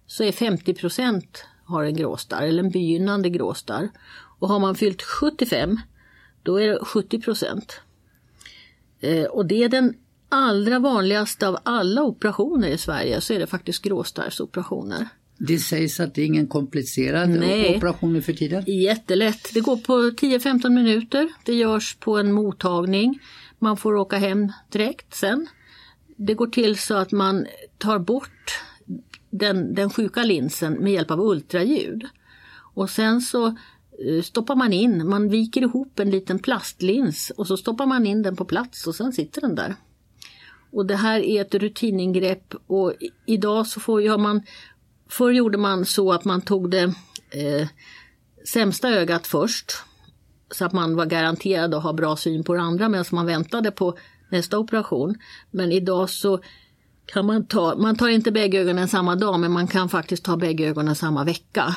så 0.06 0.24
är 0.24 0.32
50 0.32 0.74
procent 0.74 1.44
har 1.64 1.84
en 1.84 1.96
gråstarr 1.96 2.42
eller 2.42 2.62
en 2.62 2.70
begynnande 2.70 3.30
gråstarr. 3.30 3.90
Och 4.38 4.48
har 4.48 4.58
man 4.58 4.74
fyllt 4.74 5.02
75 5.02 5.80
då 6.42 6.60
är 6.60 6.68
det 6.68 6.84
70 6.84 7.20
procent. 7.20 7.80
Eh, 9.00 9.24
och 9.24 9.46
det 9.46 9.64
är 9.64 9.68
den 9.68 9.94
allra 10.28 10.78
vanligaste 10.78 11.48
av 11.48 11.58
alla 11.62 12.02
operationer 12.02 12.68
i 12.68 12.78
Sverige 12.78 13.20
så 13.20 13.32
är 13.32 13.38
det 13.38 13.46
faktiskt 13.46 13.82
gråstarrsoperationer. 13.82 15.08
Det 15.38 15.58
sägs 15.58 16.00
att 16.00 16.14
det 16.14 16.22
är 16.22 16.26
ingen 16.26 16.46
komplicerad 16.46 17.30
Nej. 17.30 17.76
operation 17.76 18.12
nu 18.12 18.22
för 18.22 18.32
tiden. 18.32 18.64
Jättelätt. 18.66 19.54
Det 19.54 19.60
går 19.60 19.76
på 19.76 19.92
10-15 19.92 20.70
minuter. 20.70 21.28
Det 21.44 21.54
görs 21.54 21.96
på 22.00 22.18
en 22.18 22.32
mottagning. 22.32 23.18
Man 23.58 23.76
får 23.76 23.94
åka 23.94 24.18
hem 24.18 24.52
direkt 24.72 25.14
sen. 25.14 25.46
Det 26.16 26.34
går 26.34 26.46
till 26.46 26.78
så 26.78 26.94
att 26.94 27.12
man 27.12 27.46
tar 27.78 27.98
bort 27.98 28.60
den, 29.30 29.74
den 29.74 29.90
sjuka 29.90 30.22
linsen 30.22 30.72
med 30.72 30.92
hjälp 30.92 31.10
av 31.10 31.20
ultraljud. 31.20 32.04
Och 32.74 32.90
sen 32.90 33.20
så 33.20 33.46
eh, 33.46 34.22
stoppar 34.22 34.56
man 34.56 34.72
in, 34.72 35.08
man 35.08 35.28
viker 35.28 35.62
ihop 35.62 35.98
en 35.98 36.10
liten 36.10 36.38
plastlins 36.38 37.32
och 37.36 37.46
så 37.46 37.56
stoppar 37.56 37.86
man 37.86 38.06
in 38.06 38.22
den 38.22 38.36
på 38.36 38.44
plats 38.44 38.86
och 38.86 38.94
sen 38.94 39.12
sitter 39.12 39.40
den 39.40 39.54
där. 39.54 39.76
Och 40.72 40.86
det 40.86 40.96
här 40.96 41.20
är 41.20 41.40
ett 41.40 41.54
rutiningrepp 41.54 42.54
och 42.66 42.92
idag 43.26 43.66
så 43.66 43.80
får 43.80 44.02
gör 44.02 44.18
man 44.18 44.42
Förr 45.12 45.30
gjorde 45.30 45.58
man 45.58 45.84
så 45.84 46.12
att 46.12 46.24
man 46.24 46.40
tog 46.40 46.70
det 46.70 46.94
eh, 47.30 47.68
sämsta 48.52 48.88
ögat 48.88 49.26
först. 49.26 49.72
Så 50.50 50.64
att 50.64 50.72
man 50.72 50.96
var 50.96 51.06
garanterad 51.06 51.74
att 51.74 51.82
ha 51.82 51.92
bra 51.92 52.16
syn 52.16 52.44
på 52.44 52.54
det 52.54 52.60
andra 52.60 52.88
medan 52.88 53.04
man 53.12 53.26
väntade 53.26 53.70
på 53.70 53.98
nästa 54.30 54.58
operation. 54.58 55.14
Men 55.50 55.72
idag 55.72 56.10
så 56.10 56.40
kan 57.06 57.26
man 57.26 57.46
ta, 57.46 57.76
man 57.76 57.96
tar 57.96 58.08
inte 58.08 58.32
bägge 58.32 58.60
ögonen 58.60 58.88
samma 58.88 59.16
dag 59.16 59.40
men 59.40 59.52
man 59.52 59.66
kan 59.66 59.88
faktiskt 59.88 60.24
ta 60.24 60.36
bägge 60.36 60.68
ögonen 60.68 60.96
samma 60.96 61.24
vecka. 61.24 61.76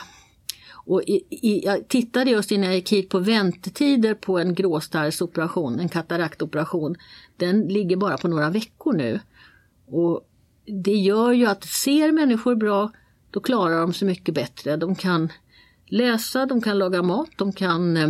Och 0.73 1.01
i, 1.01 1.23
i, 1.29 1.65
jag 1.65 1.87
tittade 1.87 2.31
just 2.31 2.51
innan 2.51 2.65
jag 2.65 2.75
gick 2.75 2.91
hit 2.91 3.09
på 3.09 3.19
väntetider 3.19 4.13
på 4.13 4.39
en 4.39 4.53
gråstarrsoperation, 4.55 5.79
en 5.79 5.89
kataraktoperation. 5.89 6.95
Den 7.37 7.67
ligger 7.67 7.97
bara 7.97 8.17
på 8.17 8.27
några 8.27 8.49
veckor 8.49 8.93
nu. 8.93 9.19
Och 9.87 10.21
det 10.83 10.95
gör 10.95 11.31
ju 11.31 11.45
att 11.45 11.63
ser 11.63 12.11
människor 12.11 12.55
bra, 12.55 12.91
då 13.35 13.41
klarar 13.41 13.79
de 13.79 13.93
sig 13.93 14.07
mycket 14.07 14.35
bättre. 14.35 14.77
De 14.77 14.95
kan 14.95 15.31
läsa, 15.85 16.45
de 16.45 16.61
kan 16.61 16.77
laga 16.77 17.01
mat, 17.01 17.29
de 17.37 17.53
kan 17.53 17.97
eh, 17.97 18.09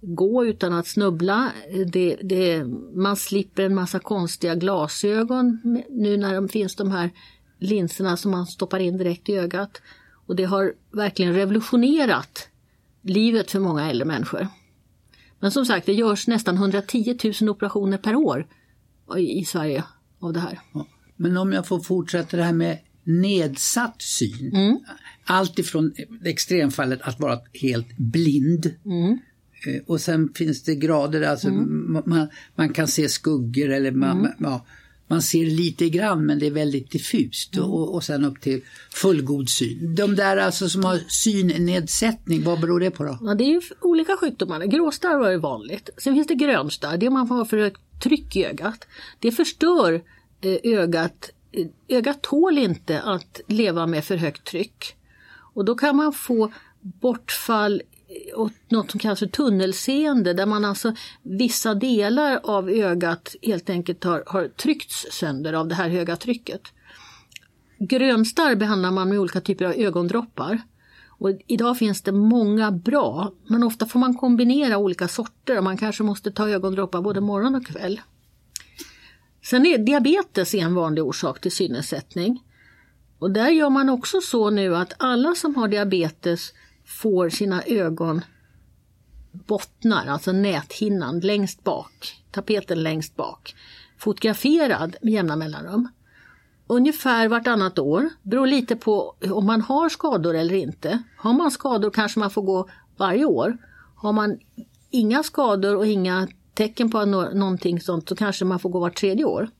gå 0.00 0.46
utan 0.46 0.72
att 0.72 0.86
snubbla. 0.86 1.52
Det, 1.92 2.16
det, 2.22 2.64
man 2.94 3.16
slipper 3.16 3.62
en 3.62 3.74
massa 3.74 3.98
konstiga 3.98 4.54
glasögon 4.54 5.60
nu 5.90 6.16
när 6.16 6.34
de 6.34 6.48
finns 6.48 6.76
de 6.76 6.90
här 6.90 7.10
linserna 7.58 8.16
som 8.16 8.30
man 8.30 8.46
stoppar 8.46 8.78
in 8.78 8.98
direkt 8.98 9.28
i 9.28 9.36
ögat. 9.36 9.82
Och 10.26 10.36
det 10.36 10.44
har 10.44 10.72
verkligen 10.92 11.34
revolutionerat 11.34 12.48
livet 13.02 13.50
för 13.50 13.60
många 13.60 13.90
äldre 13.90 14.04
människor. 14.04 14.48
Men 15.40 15.50
som 15.50 15.66
sagt, 15.66 15.86
det 15.86 15.92
görs 15.92 16.26
nästan 16.26 16.54
110 16.54 17.18
000 17.40 17.50
operationer 17.50 17.98
per 17.98 18.14
år 18.14 18.46
i 19.18 19.44
Sverige 19.44 19.84
av 20.20 20.32
det 20.32 20.40
här. 20.40 20.60
Men 21.16 21.36
om 21.36 21.52
jag 21.52 21.66
får 21.66 21.80
fortsätta 21.80 22.36
det 22.36 22.42
här 22.42 22.52
med 22.52 22.78
nedsatt 23.08 24.02
syn. 24.02 24.50
Mm. 24.54 24.78
Allt 25.24 25.58
ifrån 25.58 25.92
extremfallet 26.24 27.00
att 27.02 27.20
vara 27.20 27.38
helt 27.52 27.96
blind. 27.96 28.74
Mm. 28.84 29.18
Eh, 29.66 29.82
Och 29.86 30.00
sen 30.00 30.28
finns 30.34 30.62
det 30.62 30.74
grader, 30.74 31.22
alltså 31.22 31.48
ma- 31.48 32.02
man, 32.08 32.28
man 32.54 32.68
kan 32.72 32.88
se 32.88 33.08
skuggor 33.08 33.68
eller 33.70 33.90
man, 33.90 34.18
Mm. 34.18 34.32
ja, 34.38 34.66
man 35.10 35.22
ser 35.22 35.46
lite 35.46 35.88
grann 35.88 36.26
men 36.26 36.38
det 36.38 36.46
är 36.46 36.50
väldigt 36.50 36.90
diffust 36.90 37.56
Mm. 37.56 37.70
och, 37.70 37.94
och 37.94 38.04
sen 38.04 38.24
upp 38.24 38.40
till 38.40 38.60
fullgod 38.90 39.48
syn. 39.50 39.94
De 39.94 40.14
där 40.16 40.36
alltså 40.36 40.68
som 40.68 40.84
har 40.84 40.98
synnedsättning, 41.08 42.42
vad 42.44 42.60
beror 42.60 42.80
det 42.80 42.90
på 42.90 43.04
då? 43.04 43.18
Ja, 43.20 43.34
det 43.34 43.44
är 43.44 43.48
ju 43.52 43.60
olika 43.80 44.16
sjukdomar. 44.16 44.64
Gråstarr 44.66 45.18
var 45.18 45.30
ju 45.30 45.38
vanligt. 45.38 45.90
Sen 45.98 46.14
finns 46.14 46.26
det 46.26 46.34
grönstarr, 46.34 46.96
det 46.98 47.10
man 47.10 47.28
får 47.28 47.44
för 47.44 47.58
högt 47.58 47.80
tryck 48.02 48.36
i 48.36 48.44
ögat. 48.44 48.86
Det 49.18 49.32
förstör 49.32 49.92
eh, 50.40 50.58
ögat. 50.78 51.30
Ögat 51.88 52.22
tål 52.22 52.58
inte 52.58 53.02
att 53.02 53.40
leva 53.46 53.86
med 53.86 54.04
för 54.04 54.16
högt 54.16 54.44
tryck. 54.44 54.96
Och 55.54 55.64
då 55.64 55.74
kan 55.74 55.96
man 55.96 56.12
få 56.12 56.52
bortfall 56.80 57.82
och 58.34 58.50
något 58.68 58.90
som 58.90 59.00
kallas 59.00 59.18
för 59.18 59.26
tunnelseende 59.26 60.32
där 60.32 60.46
man 60.46 60.64
alltså 60.64 60.94
vissa 61.22 61.74
delar 61.74 62.40
av 62.44 62.70
ögat 62.70 63.36
helt 63.42 63.70
enkelt 63.70 64.04
har, 64.04 64.24
har 64.26 64.48
tryckts 64.48 65.06
sönder 65.10 65.52
av 65.52 65.68
det 65.68 65.74
här 65.74 65.88
höga 65.88 66.16
trycket. 66.16 66.60
Grönstarr 67.78 68.54
behandlar 68.54 68.90
man 68.90 69.08
med 69.08 69.18
olika 69.18 69.40
typer 69.40 69.64
av 69.64 69.72
ögondroppar. 69.72 70.60
Och 71.06 71.30
idag 71.46 71.78
finns 71.78 72.02
det 72.02 72.12
många 72.12 72.70
bra, 72.70 73.32
men 73.46 73.62
ofta 73.62 73.86
får 73.86 73.98
man 73.98 74.14
kombinera 74.14 74.78
olika 74.78 75.08
sorter 75.08 75.58
och 75.58 75.64
man 75.64 75.76
kanske 75.76 76.02
måste 76.02 76.30
ta 76.30 76.48
ögondroppar 76.48 77.02
både 77.02 77.20
morgon 77.20 77.54
och 77.54 77.66
kväll. 77.66 78.00
Sen 79.50 79.66
är 79.66 79.78
diabetes 79.78 80.54
en 80.54 80.74
vanlig 80.74 81.04
orsak 81.04 81.40
till 81.40 81.52
synnedsättning. 81.52 82.42
Och 83.18 83.30
där 83.30 83.48
gör 83.48 83.70
man 83.70 83.88
också 83.88 84.20
så 84.20 84.50
nu 84.50 84.76
att 84.76 84.92
alla 84.96 85.34
som 85.34 85.56
har 85.56 85.68
diabetes 85.68 86.52
får 86.86 87.28
sina 87.28 87.62
ögon 87.62 88.24
bottnar, 89.32 90.06
alltså 90.06 90.32
näthinnan 90.32 91.20
längst 91.20 91.64
bak, 91.64 92.22
tapeten 92.30 92.82
längst 92.82 93.16
bak, 93.16 93.54
fotograferad 93.98 94.96
med 95.02 95.12
jämna 95.12 95.36
mellanrum. 95.36 95.88
Ungefär 96.66 97.28
vartannat 97.28 97.78
år, 97.78 98.10
beror 98.22 98.46
lite 98.46 98.76
på 98.76 99.14
om 99.30 99.46
man 99.46 99.60
har 99.60 99.88
skador 99.88 100.34
eller 100.34 100.54
inte. 100.54 101.02
Har 101.16 101.32
man 101.32 101.50
skador 101.50 101.90
kanske 101.90 102.20
man 102.20 102.30
får 102.30 102.42
gå 102.42 102.68
varje 102.96 103.24
år. 103.24 103.56
Har 103.94 104.12
man 104.12 104.38
inga 104.90 105.22
skador 105.22 105.76
och 105.76 105.86
inga 105.86 106.28
tecken 106.58 106.90
på 106.90 107.04
någonting 107.04 107.80
sånt 107.80 108.08
så 108.08 108.16
kanske 108.16 108.44
man 108.44 108.58
får 108.58 108.70
gå 108.70 108.78
vart 108.78 108.96
tredje 108.96 109.24
år. 109.24 109.50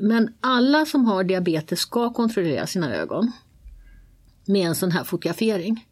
Men 0.00 0.34
alla 0.40 0.86
som 0.86 1.04
har 1.04 1.24
diabetes 1.24 1.80
ska 1.80 2.12
kontrollera 2.12 2.66
sina 2.66 2.94
ögon 2.94 3.32
med 4.46 4.66
en 4.66 4.74
sån 4.74 4.90
här 4.90 5.04
fotografering. 5.04 5.86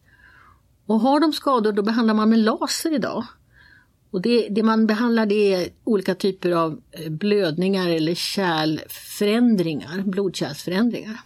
Och 0.85 0.99
har 0.99 1.19
de 1.19 1.33
skador 1.33 1.71
då 1.71 1.81
behandlar 1.81 2.13
man 2.13 2.29
med 2.29 2.39
laser 2.39 2.95
idag. 2.95 3.23
Och 4.11 4.21
det, 4.21 4.47
det, 4.49 4.63
man 4.63 4.87
behandlar 4.87 5.25
det 5.25 5.53
är 5.53 5.69
olika 5.83 6.15
typer 6.15 6.51
av 6.51 6.81
eh, 6.91 7.09
blödningar 7.09 7.89
eller 7.89 8.15
kärlförändringar, 8.15 10.01
blodkärlsförändringar. 10.01 11.19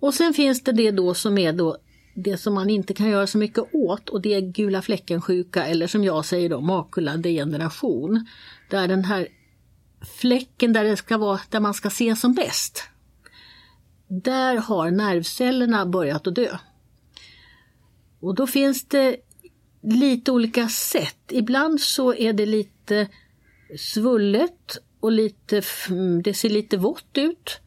Och 0.00 0.14
sen 0.14 0.34
finns 0.34 0.62
det 0.62 0.72
det 0.72 0.90
då 0.90 1.14
som 1.14 1.38
är 1.38 1.52
då 1.52 1.76
det 2.22 2.36
som 2.36 2.54
man 2.54 2.70
inte 2.70 2.94
kan 2.94 3.08
göra 3.08 3.26
så 3.26 3.38
mycket 3.38 3.64
åt 3.74 4.08
och 4.08 4.20
det 4.20 4.34
är 4.34 4.40
gula 4.40 4.82
fläcken-sjuka 4.82 5.66
eller 5.66 5.86
som 5.86 6.04
jag 6.04 6.24
säger 6.24 6.48
då 6.48 6.60
makuladegeneration. 6.60 8.26
Där 8.70 8.88
den 8.88 9.04
här 9.04 9.28
fläcken 10.20 10.72
där, 10.72 10.84
det 10.84 10.96
ska 10.96 11.18
vara, 11.18 11.40
där 11.50 11.60
man 11.60 11.74
ska 11.74 11.90
se 11.90 12.16
som 12.16 12.34
bäst. 12.34 12.82
Där 14.08 14.56
har 14.56 14.90
nervcellerna 14.90 15.86
börjat 15.86 16.26
att 16.26 16.34
dö. 16.34 16.58
Och 18.20 18.34
då 18.34 18.46
finns 18.46 18.84
det 18.84 19.16
lite 19.82 20.32
olika 20.32 20.68
sätt. 20.68 21.18
Ibland 21.30 21.80
så 21.80 22.14
är 22.14 22.32
det 22.32 22.46
lite 22.46 23.08
svullet 23.78 24.78
och 25.00 25.12
lite, 25.12 25.62
mm, 25.88 26.22
det 26.22 26.34
ser 26.34 26.50
lite 26.50 26.76
vått 26.76 27.18
ut. 27.18 27.60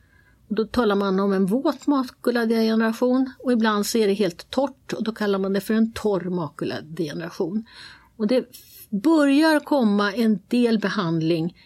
Då 0.55 0.65
talar 0.65 0.95
man 0.95 1.19
om 1.19 1.33
en 1.33 1.45
våt 1.45 1.87
makuladegeneration 1.87 3.31
och 3.39 3.51
ibland 3.51 3.85
så 3.85 3.97
är 3.97 4.07
det 4.07 4.13
helt 4.13 4.49
torrt 4.49 4.93
och 4.93 5.03
då 5.03 5.11
kallar 5.11 5.39
man 5.39 5.53
det 5.53 5.61
för 5.61 5.73
en 5.73 5.91
torr 5.91 6.29
makuladegeneration. 6.29 7.65
Och 8.17 8.27
det 8.27 8.45
börjar 8.89 9.59
komma 9.59 10.13
en 10.13 10.39
del 10.47 10.79
behandling 10.79 11.57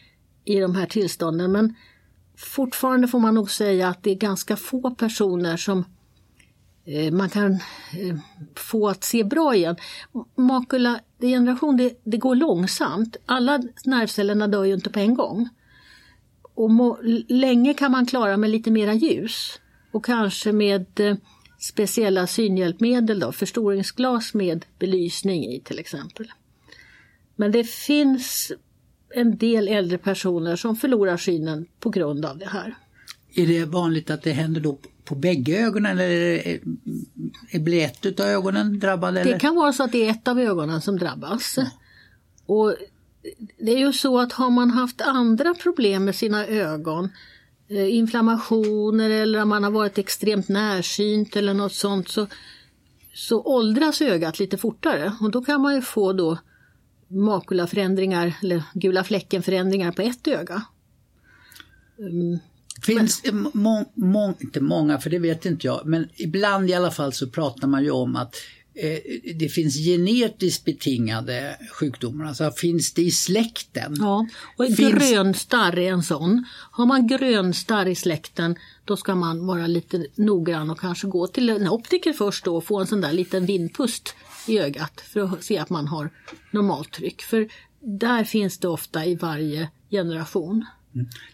i 0.43 0.59
de 0.59 0.75
här 0.75 0.85
tillstånden 0.85 1.51
men 1.51 1.75
fortfarande 2.37 3.07
får 3.07 3.19
man 3.19 3.35
nog 3.35 3.51
säga 3.51 3.89
att 3.89 4.03
det 4.03 4.11
är 4.11 4.15
ganska 4.15 4.55
få 4.55 4.95
personer 4.95 5.57
som 5.57 5.85
eh, 6.85 7.13
man 7.13 7.29
kan 7.29 7.53
eh, 7.53 8.15
få 8.55 8.87
att 8.87 9.03
se 9.03 9.23
bra 9.23 9.55
igen. 9.55 9.75
Makuladegeneration 10.35 11.77
det, 11.77 12.01
det 12.03 12.17
går 12.17 12.35
långsamt. 12.35 13.17
Alla 13.25 13.61
nervcellerna 13.85 14.47
dör 14.47 14.63
ju 14.63 14.73
inte 14.73 14.89
på 14.89 14.99
en 14.99 15.15
gång. 15.15 15.49
Och 16.55 16.99
länge 17.27 17.73
kan 17.73 17.91
man 17.91 18.05
klara 18.05 18.37
med 18.37 18.49
lite 18.49 18.71
mera 18.71 18.93
ljus 18.93 19.59
och 19.91 20.05
kanske 20.05 20.51
med 20.51 20.99
eh, 20.99 21.15
speciella 21.59 22.27
synhjälpmedel, 22.27 23.19
då, 23.19 23.31
förstoringsglas 23.31 24.33
med 24.33 24.65
belysning 24.79 25.45
i 25.45 25.59
till 25.59 25.79
exempel. 25.79 26.31
Men 27.35 27.51
det 27.51 27.63
finns 27.63 28.51
en 29.13 29.37
del 29.37 29.67
äldre 29.67 29.97
personer 29.97 30.55
som 30.55 30.75
förlorar 30.75 31.17
synen 31.17 31.65
på 31.79 31.89
grund 31.89 32.25
av 32.25 32.37
det 32.37 32.47
här. 32.47 32.75
Är 33.33 33.47
det 33.47 33.65
vanligt 33.65 34.09
att 34.09 34.23
det 34.23 34.31
händer 34.31 34.61
då 34.61 34.77
på 35.03 35.15
bägge 35.15 35.57
ögonen 35.57 35.99
eller 35.99 36.59
blir 37.59 37.85
ett 37.85 38.19
av 38.19 38.25
ögonen 38.25 38.79
drabbade? 38.79 39.23
Det 39.23 39.39
kan 39.39 39.55
vara 39.55 39.73
så 39.73 39.83
att 39.83 39.91
det 39.91 40.05
är 40.05 40.11
ett 40.11 40.27
av 40.27 40.39
ögonen 40.39 40.81
som 40.81 40.97
drabbas. 40.97 41.53
Ja. 41.57 41.65
Och 42.45 42.75
det 43.57 43.71
är 43.71 43.77
ju 43.77 43.93
så 43.93 44.19
att 44.19 44.31
har 44.31 44.49
man 44.49 44.71
haft 44.71 45.01
andra 45.01 45.53
problem 45.53 46.05
med 46.05 46.15
sina 46.15 46.47
ögon, 46.47 47.09
eh, 47.67 47.95
inflammationer 47.95 49.09
eller 49.09 49.41
om 49.41 49.49
man 49.49 49.63
har 49.63 49.71
varit 49.71 49.97
extremt 49.97 50.47
närsynt 50.47 51.35
eller 51.35 51.53
något 51.53 51.73
sånt 51.73 52.09
så, 52.09 52.27
så 53.13 53.41
åldras 53.41 54.01
ögat 54.01 54.39
lite 54.39 54.57
fortare 54.57 55.13
och 55.19 55.31
då 55.31 55.41
kan 55.41 55.61
man 55.61 55.75
ju 55.75 55.81
få 55.81 56.13
då 56.13 56.37
makulaförändringar 57.07 58.33
eller 58.41 58.63
gula 58.73 59.03
fläcken 59.03 59.43
förändringar 59.43 59.91
på 59.91 60.01
ett 60.01 60.27
öga. 60.27 60.61
Mm. 61.99 62.39
Finns 62.81 63.21
det 63.21 63.31
må, 63.31 63.85
må, 63.93 64.33
inte 64.39 64.61
många, 64.61 64.99
för 64.99 65.09
det 65.09 65.19
vet 65.19 65.45
inte 65.45 65.67
jag, 65.67 65.81
men 65.85 66.09
ibland 66.15 66.69
i 66.69 66.73
alla 66.73 66.91
fall 66.91 67.13
så 67.13 67.29
pratar 67.29 67.67
man 67.67 67.83
ju 67.83 67.91
om 67.91 68.15
att 68.15 68.35
det 69.35 69.49
finns 69.49 69.75
genetiskt 69.75 70.65
betingade 70.65 71.57
sjukdomar, 71.71 72.25
alltså 72.25 72.51
finns 72.51 72.93
det 72.93 73.01
i 73.01 73.11
släkten? 73.11 73.95
Ja, 73.99 74.27
och 74.57 74.65
finns... 74.65 74.79
grönstarr 74.79 75.79
är 75.79 75.91
en 75.91 76.03
sån. 76.03 76.45
Har 76.71 76.85
man 76.85 77.07
grönstarr 77.07 77.85
i 77.85 77.95
släkten 77.95 78.55
då 78.85 78.97
ska 78.97 79.15
man 79.15 79.47
vara 79.47 79.67
lite 79.67 80.05
noggrann 80.15 80.69
och 80.69 80.79
kanske 80.79 81.07
gå 81.07 81.27
till 81.27 81.49
en 81.49 81.69
optiker 81.69 82.13
först 82.13 82.45
då 82.45 82.57
och 82.57 82.65
få 82.65 82.79
en 82.79 82.87
sån 82.87 83.01
där 83.01 83.13
liten 83.13 83.45
vindpust 83.45 84.15
i 84.47 84.59
ögat 84.59 85.01
för 85.01 85.21
att 85.21 85.43
se 85.43 85.57
att 85.57 85.69
man 85.69 85.87
har 85.87 86.09
normalt 86.51 86.91
tryck. 86.91 87.21
För 87.21 87.47
där 87.79 88.23
finns 88.23 88.57
det 88.57 88.67
ofta 88.67 89.05
i 89.05 89.15
varje 89.15 89.69
generation. 89.89 90.65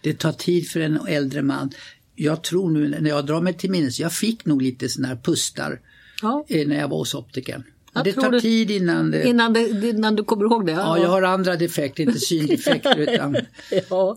Det 0.00 0.14
tar 0.14 0.32
tid 0.32 0.68
för 0.68 0.80
en 0.80 1.06
äldre 1.06 1.42
man. 1.42 1.70
Jag 2.14 2.42
tror 2.42 2.70
nu 2.70 2.88
när 2.88 3.10
jag 3.10 3.26
drar 3.26 3.40
mig 3.40 3.54
till 3.54 3.70
minnes, 3.70 4.00
jag 4.00 4.12
fick 4.12 4.44
nog 4.44 4.62
lite 4.62 4.88
sådana 4.88 5.08
här 5.08 5.20
pustar 5.22 5.80
ja. 6.22 6.44
När 6.48 6.80
jag 6.80 6.88
var 6.88 6.98
hos 6.98 7.14
optikern. 7.14 7.62
det 8.04 8.12
tar 8.12 8.40
tid 8.40 8.70
innan 8.70 9.10
det... 9.10 9.28
Innan, 9.28 9.52
det, 9.52 9.88
innan 9.88 10.16
du 10.16 10.24
kommer 10.24 10.44
ihåg 10.44 10.66
det? 10.66 10.72
Ja, 10.72 10.98
jag 10.98 11.08
har 11.08 11.22
andra 11.22 11.56
defekter, 11.56 12.02
inte 12.02 12.18
syndefekter. 12.18 12.96
utan... 12.96 13.36
ja. 13.90 14.16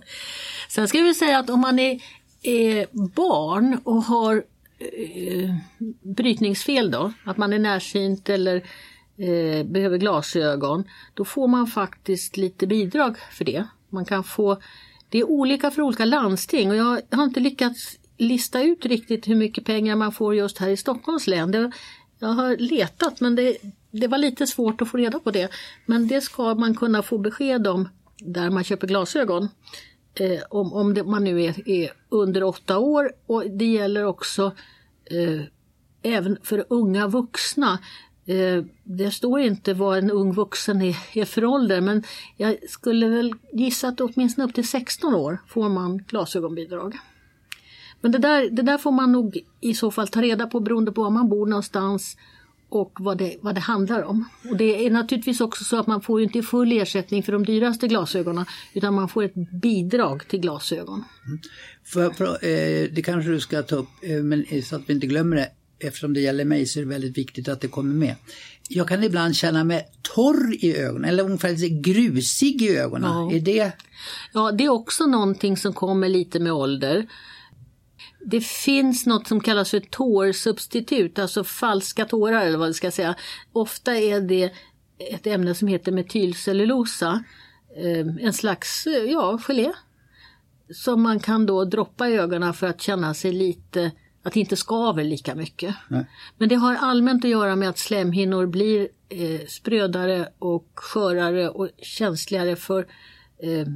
Sen 0.70 0.88
ska 0.88 1.02
vi 1.02 1.14
säga 1.14 1.40
att 1.40 1.50
om 1.50 1.60
man 1.60 1.80
är, 1.80 2.02
är 2.42 2.88
barn 3.16 3.80
och 3.84 4.04
har 4.04 4.44
eh, 4.80 5.56
brytningsfel 6.02 6.92
då, 6.92 7.14
att 7.24 7.38
man 7.38 7.54
är 7.54 7.60
närsynt 7.60 8.30
eller 8.30 8.56
eh, 9.18 9.66
behöver 9.66 9.98
glasögon, 9.98 10.84
då 11.14 11.26
får 11.26 11.48
man 11.48 11.68
faktiskt 11.68 12.38
lite 12.38 12.68
bidrag 12.68 13.18
för 13.32 13.46
det. 13.46 13.66
Man 13.90 14.06
kan 14.06 14.24
få 14.24 14.58
det 15.10 15.20
är 15.20 15.30
olika 15.30 15.72
för 15.72 15.82
olika 15.82 16.06
landsting 16.06 16.70
och 16.70 16.76
jag 16.76 17.02
har 17.12 17.24
inte 17.24 17.40
lyckats 17.40 17.98
lista 18.18 18.62
ut 18.62 18.86
riktigt 18.86 19.28
hur 19.28 19.36
mycket 19.36 19.66
pengar 19.66 19.96
man 19.96 20.12
får 20.12 20.36
just 20.36 20.58
här 20.58 20.70
i 20.70 20.78
Stockholms 20.78 21.28
län. 21.28 21.52
Det, 21.52 21.72
jag 22.20 22.28
har 22.28 22.58
letat 22.58 23.22
men 23.22 23.36
det, 23.36 23.58
det 23.92 24.08
var 24.08 24.18
lite 24.18 24.48
svårt 24.48 24.82
att 24.82 24.90
få 24.90 24.98
reda 24.98 25.20
på 25.20 25.32
det. 25.32 25.50
Men 25.86 26.08
det 26.08 26.22
ska 26.22 26.56
man 26.56 26.76
kunna 26.76 27.04
få 27.04 27.18
besked 27.18 27.68
om 27.68 27.90
där 28.18 28.50
man 28.50 28.64
köper 28.64 28.88
glasögon. 28.88 29.50
Eh, 30.20 30.42
om 30.50 30.74
om 30.74 30.94
det, 30.94 31.04
man 31.04 31.24
nu 31.24 31.44
är, 31.44 31.70
är, 31.70 31.92
under 32.10 32.44
åtta 32.44 32.78
år 32.78 33.12
och 33.26 33.44
det 33.50 33.66
gäller 33.66 34.06
också 34.06 34.52
eh, 35.06 35.42
även 36.02 36.38
för 36.44 36.66
unga 36.70 37.08
vuxna. 37.08 37.80
Eh, 38.26 38.64
det 38.84 39.12
står 39.12 39.40
inte 39.40 39.74
vad 39.74 39.98
en 39.98 40.12
ung 40.12 40.34
vuxen 40.34 40.82
är, 40.82 40.98
är 41.14 41.26
för 41.26 41.46
ålder 41.46 41.82
men 41.82 42.04
jag 42.38 42.70
skulle 42.70 43.08
väl 43.08 43.34
gissa 43.54 43.88
att 43.88 44.02
åtminstone 44.02 44.48
upp 44.48 44.54
till 44.54 44.68
16 44.68 45.16
år 45.16 45.38
får 45.48 45.70
man 45.70 45.98
glasögonbidrag. 45.98 46.98
Men 48.06 48.12
det 48.12 48.18
där, 48.18 48.50
det 48.50 48.62
där 48.62 48.78
får 48.78 48.92
man 48.92 49.12
nog 49.12 49.44
i 49.62 49.74
så 49.74 49.92
fall 49.92 50.08
ta 50.08 50.22
reda 50.22 50.48
på 50.48 50.60
beroende 50.60 50.92
på 50.92 51.04
var 51.04 51.10
man 51.10 51.30
bor 51.30 51.48
någonstans 51.48 52.18
och 52.70 52.92
vad 53.00 53.18
det, 53.18 53.38
vad 53.42 53.56
det 53.56 53.62
handlar 53.62 54.04
om. 54.04 54.30
Och 54.50 54.58
det 54.58 54.86
är 54.86 54.92
naturligtvis 54.92 55.42
också 55.42 55.64
så 55.64 55.80
att 55.80 55.88
man 55.88 56.02
får 56.02 56.22
inte 56.22 56.42
full 56.42 56.72
ersättning 56.72 57.24
för 57.24 57.32
de 57.32 57.46
dyraste 57.46 57.88
glasögonen 57.88 58.46
utan 58.74 58.94
man 58.94 59.10
får 59.10 59.24
ett 59.24 59.34
bidrag 59.62 60.28
till 60.28 60.40
glasögon. 60.40 61.04
Mm. 61.26 61.40
För, 61.84 62.10
för, 62.10 62.26
eh, 62.26 62.90
det 62.92 63.02
kanske 63.06 63.32
du 63.32 63.40
ska 63.40 63.64
ta 63.64 63.76
upp, 63.76 63.90
eh, 64.02 64.24
men 64.24 64.46
så 64.64 64.76
att 64.76 64.82
vi 64.86 64.94
inte 64.94 65.08
glömmer 65.08 65.36
det 65.36 65.50
eftersom 65.80 66.14
det 66.14 66.20
gäller 66.20 66.46
mig 66.46 66.66
så 66.66 66.80
är 66.80 66.84
det 66.84 66.90
väldigt 66.90 67.18
viktigt 67.18 67.48
att 67.48 67.62
det 67.62 67.68
kommer 67.68 67.94
med. 67.94 68.16
Jag 68.70 68.88
kan 68.88 69.04
ibland 69.04 69.36
känna 69.36 69.64
mig 69.64 69.88
torr 70.02 70.56
i 70.66 70.78
ögonen 70.78 71.10
eller 71.10 71.24
ungefär 71.24 71.82
grusig 71.82 72.62
i 72.62 72.78
ögonen. 72.78 73.10
Ja. 73.10 73.32
Är 73.32 73.40
det? 73.40 73.72
Ja, 74.34 74.52
det 74.52 74.64
är 74.64 74.70
också 74.70 75.06
någonting 75.06 75.58
som 75.58 75.74
kommer 75.74 76.10
lite 76.10 76.40
med 76.40 76.54
ålder. 76.54 77.08
Det 78.28 78.42
finns 78.42 79.06
något 79.06 79.28
som 79.28 79.42
kallas 79.42 79.72
för 79.72 79.80
tårsubstitut, 79.80 81.20
alltså 81.20 81.44
falska 81.44 82.06
tårar 82.06 82.46
eller 82.46 82.58
vad 82.58 82.68
jag 82.68 82.76
ska 82.76 82.92
säga. 82.92 83.16
Ofta 83.54 83.96
är 83.98 84.22
det 84.22 84.52
ett 84.98 85.28
ämne 85.28 85.56
som 85.56 85.68
heter 85.68 85.92
metylcellulosa, 85.92 87.24
eh, 87.78 88.26
en 88.26 88.34
slags 88.34 88.88
ja, 89.08 89.40
gelé. 89.48 89.72
Som 90.70 91.02
man 91.02 91.20
kan 91.20 91.46
då 91.46 91.66
droppa 91.66 92.10
i 92.10 92.18
ögonen 92.18 92.54
för 92.54 92.68
att 92.68 92.82
känna 92.82 93.14
sig 93.14 93.32
lite, 93.32 93.92
att 94.24 94.34
det 94.34 94.40
inte 94.40 94.56
skaver 94.56 95.04
lika 95.04 95.36
mycket. 95.36 95.76
Nej. 95.88 96.06
Men 96.38 96.50
det 96.50 96.56
har 96.56 96.76
allmänt 96.76 97.26
att 97.26 97.32
göra 97.32 97.56
med 97.56 97.70
att 97.70 97.78
slemhinnor 97.78 98.46
blir 98.46 98.88
eh, 99.10 99.48
sprödare 99.48 100.30
och 100.40 100.68
skörare 100.76 101.50
och 101.50 101.70
känsligare 101.78 102.56
för 102.56 102.88
eh, 103.44 103.68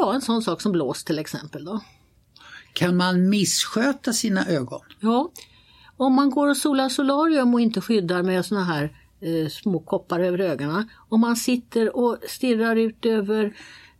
ja, 0.00 0.14
en 0.14 0.20
sån 0.20 0.42
sak 0.42 0.60
som 0.60 0.72
blås 0.72 1.04
till 1.04 1.18
exempel. 1.18 1.64
Då. 1.64 1.80
Kan 2.76 2.96
man 2.96 3.28
missköta 3.28 4.12
sina 4.12 4.46
ögon? 4.46 4.80
Ja, 5.00 5.30
om 5.96 6.14
man 6.14 6.30
går 6.30 6.48
och 6.48 6.56
solar 6.56 6.88
solarium 6.88 7.54
och 7.54 7.60
inte 7.60 7.80
skyddar 7.80 8.22
med 8.22 8.46
såna 8.46 8.64
här 8.64 8.84
eh, 9.20 9.48
små 9.48 9.80
koppar 9.80 10.20
över 10.20 10.38
ögonen. 10.38 10.88
Om 11.08 11.20
man 11.20 11.36
sitter 11.36 11.96
och 11.96 12.18
stirrar 12.28 12.76
ut 12.76 13.06
över 13.06 13.44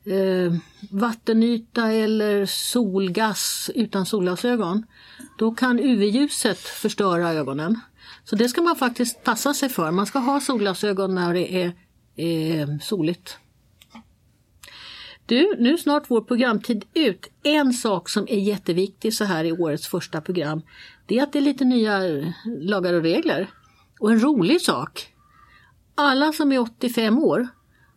eh, 0.05 0.55
vattenyta 0.91 1.93
eller 1.93 2.47
solgas 2.47 3.71
utan 3.75 4.07
solglasögon. 4.07 4.87
Då 5.39 5.55
kan 5.55 5.81
UV-ljuset 5.81 6.59
förstöra 6.59 7.31
ögonen. 7.33 7.81
Så 8.25 8.37
det 8.37 8.49
ska 8.49 8.62
man 8.62 8.77
faktiskt 8.77 9.25
passa 9.25 9.55
sig 9.55 9.69
för. 9.69 9.91
Man 9.91 10.07
ska 10.07 10.19
ha 10.19 10.41
solglasögon 10.41 11.15
när 11.15 11.35
det 11.35 11.55
är 11.55 11.73
eh, 12.17 12.69
soligt. 12.83 13.39
Du, 15.27 15.57
nu 15.59 15.73
är 15.73 15.77
snart 15.77 16.05
vår 16.09 16.21
programtid 16.21 16.85
ut. 16.95 17.31
En 17.43 17.73
sak 17.73 18.09
som 18.09 18.27
är 18.29 18.39
jätteviktig 18.39 19.15
så 19.15 19.25
här 19.25 19.45
i 19.45 19.53
årets 19.53 19.87
första 19.87 20.21
program, 20.21 20.62
det 21.07 21.19
är 21.19 21.23
att 21.23 21.33
det 21.33 21.39
är 21.39 21.43
lite 21.43 21.65
nya 21.65 22.01
lagar 22.45 22.93
och 22.95 23.03
regler. 23.03 23.51
Och 24.01 24.12
en 24.12 24.21
rolig 24.21 24.61
sak. 24.61 25.12
Alla 25.95 26.33
som 26.33 26.53
är 26.53 26.59
85 26.59 27.19
år, 27.19 27.49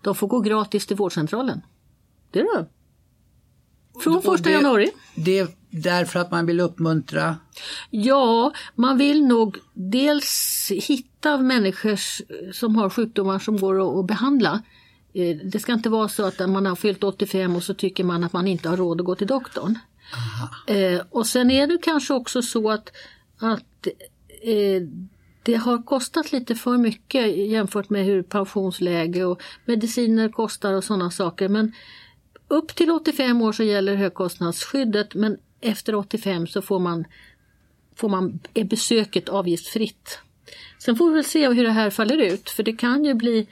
de 0.01 0.15
får 0.15 0.27
gå 0.27 0.39
gratis 0.39 0.87
till 0.87 0.95
vårdcentralen. 0.95 1.61
Det 2.31 2.39
är 2.39 2.57
det. 2.57 2.69
Från 4.03 4.21
första 4.21 4.49
januari. 4.49 4.91
Det 5.15 5.39
är 5.39 5.47
därför 5.69 6.19
att 6.19 6.31
man 6.31 6.45
vill 6.45 6.59
uppmuntra 6.59 7.35
Ja, 7.89 8.53
man 8.75 8.97
vill 8.97 9.25
nog 9.25 9.57
dels 9.73 10.71
hitta 10.71 11.37
människor 11.37 11.99
som 12.53 12.75
har 12.75 12.89
sjukdomar 12.89 13.39
som 13.39 13.57
går 13.57 13.99
att 13.99 14.07
behandla. 14.07 14.61
Eh, 15.13 15.37
Det 15.43 15.59
ska 15.59 15.73
inte 15.73 15.89
vara 15.89 16.07
så 16.07 16.25
att 16.25 16.49
man 16.49 16.65
har 16.65 16.75
fyllt 16.75 17.03
85 17.03 17.55
och 17.55 17.63
så 17.63 17.73
tycker 17.73 18.03
man 18.03 18.23
att 18.23 18.33
man 18.33 18.47
inte 18.47 18.69
har 18.69 18.77
råd 18.77 18.99
att 19.01 19.05
gå 19.05 19.15
till 19.15 19.27
doktorn. 19.27 19.79
Eh, 20.67 21.01
och 21.09 21.27
sen 21.27 21.51
är 21.51 21.67
det 21.67 21.77
kanske 21.77 22.13
också 22.13 22.41
så 22.41 22.71
att, 22.71 22.91
att 23.39 23.87
eh, 24.41 24.81
det 25.43 25.55
har 25.55 25.83
kostat 25.83 26.31
lite 26.31 26.55
för 26.55 26.77
mycket 26.77 27.37
jämfört 27.37 27.89
med 27.89 28.05
hur 28.05 28.23
pensionsläge 28.23 29.25
och 29.25 29.41
mediciner 29.65 30.29
kostar 30.29 30.73
och 30.73 30.83
sådana 30.83 31.11
saker. 31.11 31.49
Men 31.49 31.73
upp 32.47 32.75
till 32.75 32.91
85 32.91 33.41
år 33.41 33.51
så 33.51 33.63
gäller 33.63 33.95
högkostnadsskyddet 33.95 35.15
men 35.15 35.37
efter 35.61 35.95
85 35.95 36.47
så 36.47 36.61
får 36.61 36.79
man, 36.79 37.05
får 37.95 38.09
man, 38.09 38.39
är 38.53 38.63
besöket 38.63 39.29
avgiftsfritt. 39.29 40.19
Sen 40.79 40.95
får 40.95 41.09
vi 41.09 41.15
väl 41.15 41.23
se 41.23 41.49
hur 41.49 41.63
det 41.63 41.71
här 41.71 41.89
faller 41.89 42.17
ut 42.17 42.49
för 42.49 42.63
det 42.63 42.73
kan 42.73 43.05
ju 43.05 43.13
bli, 43.13 43.47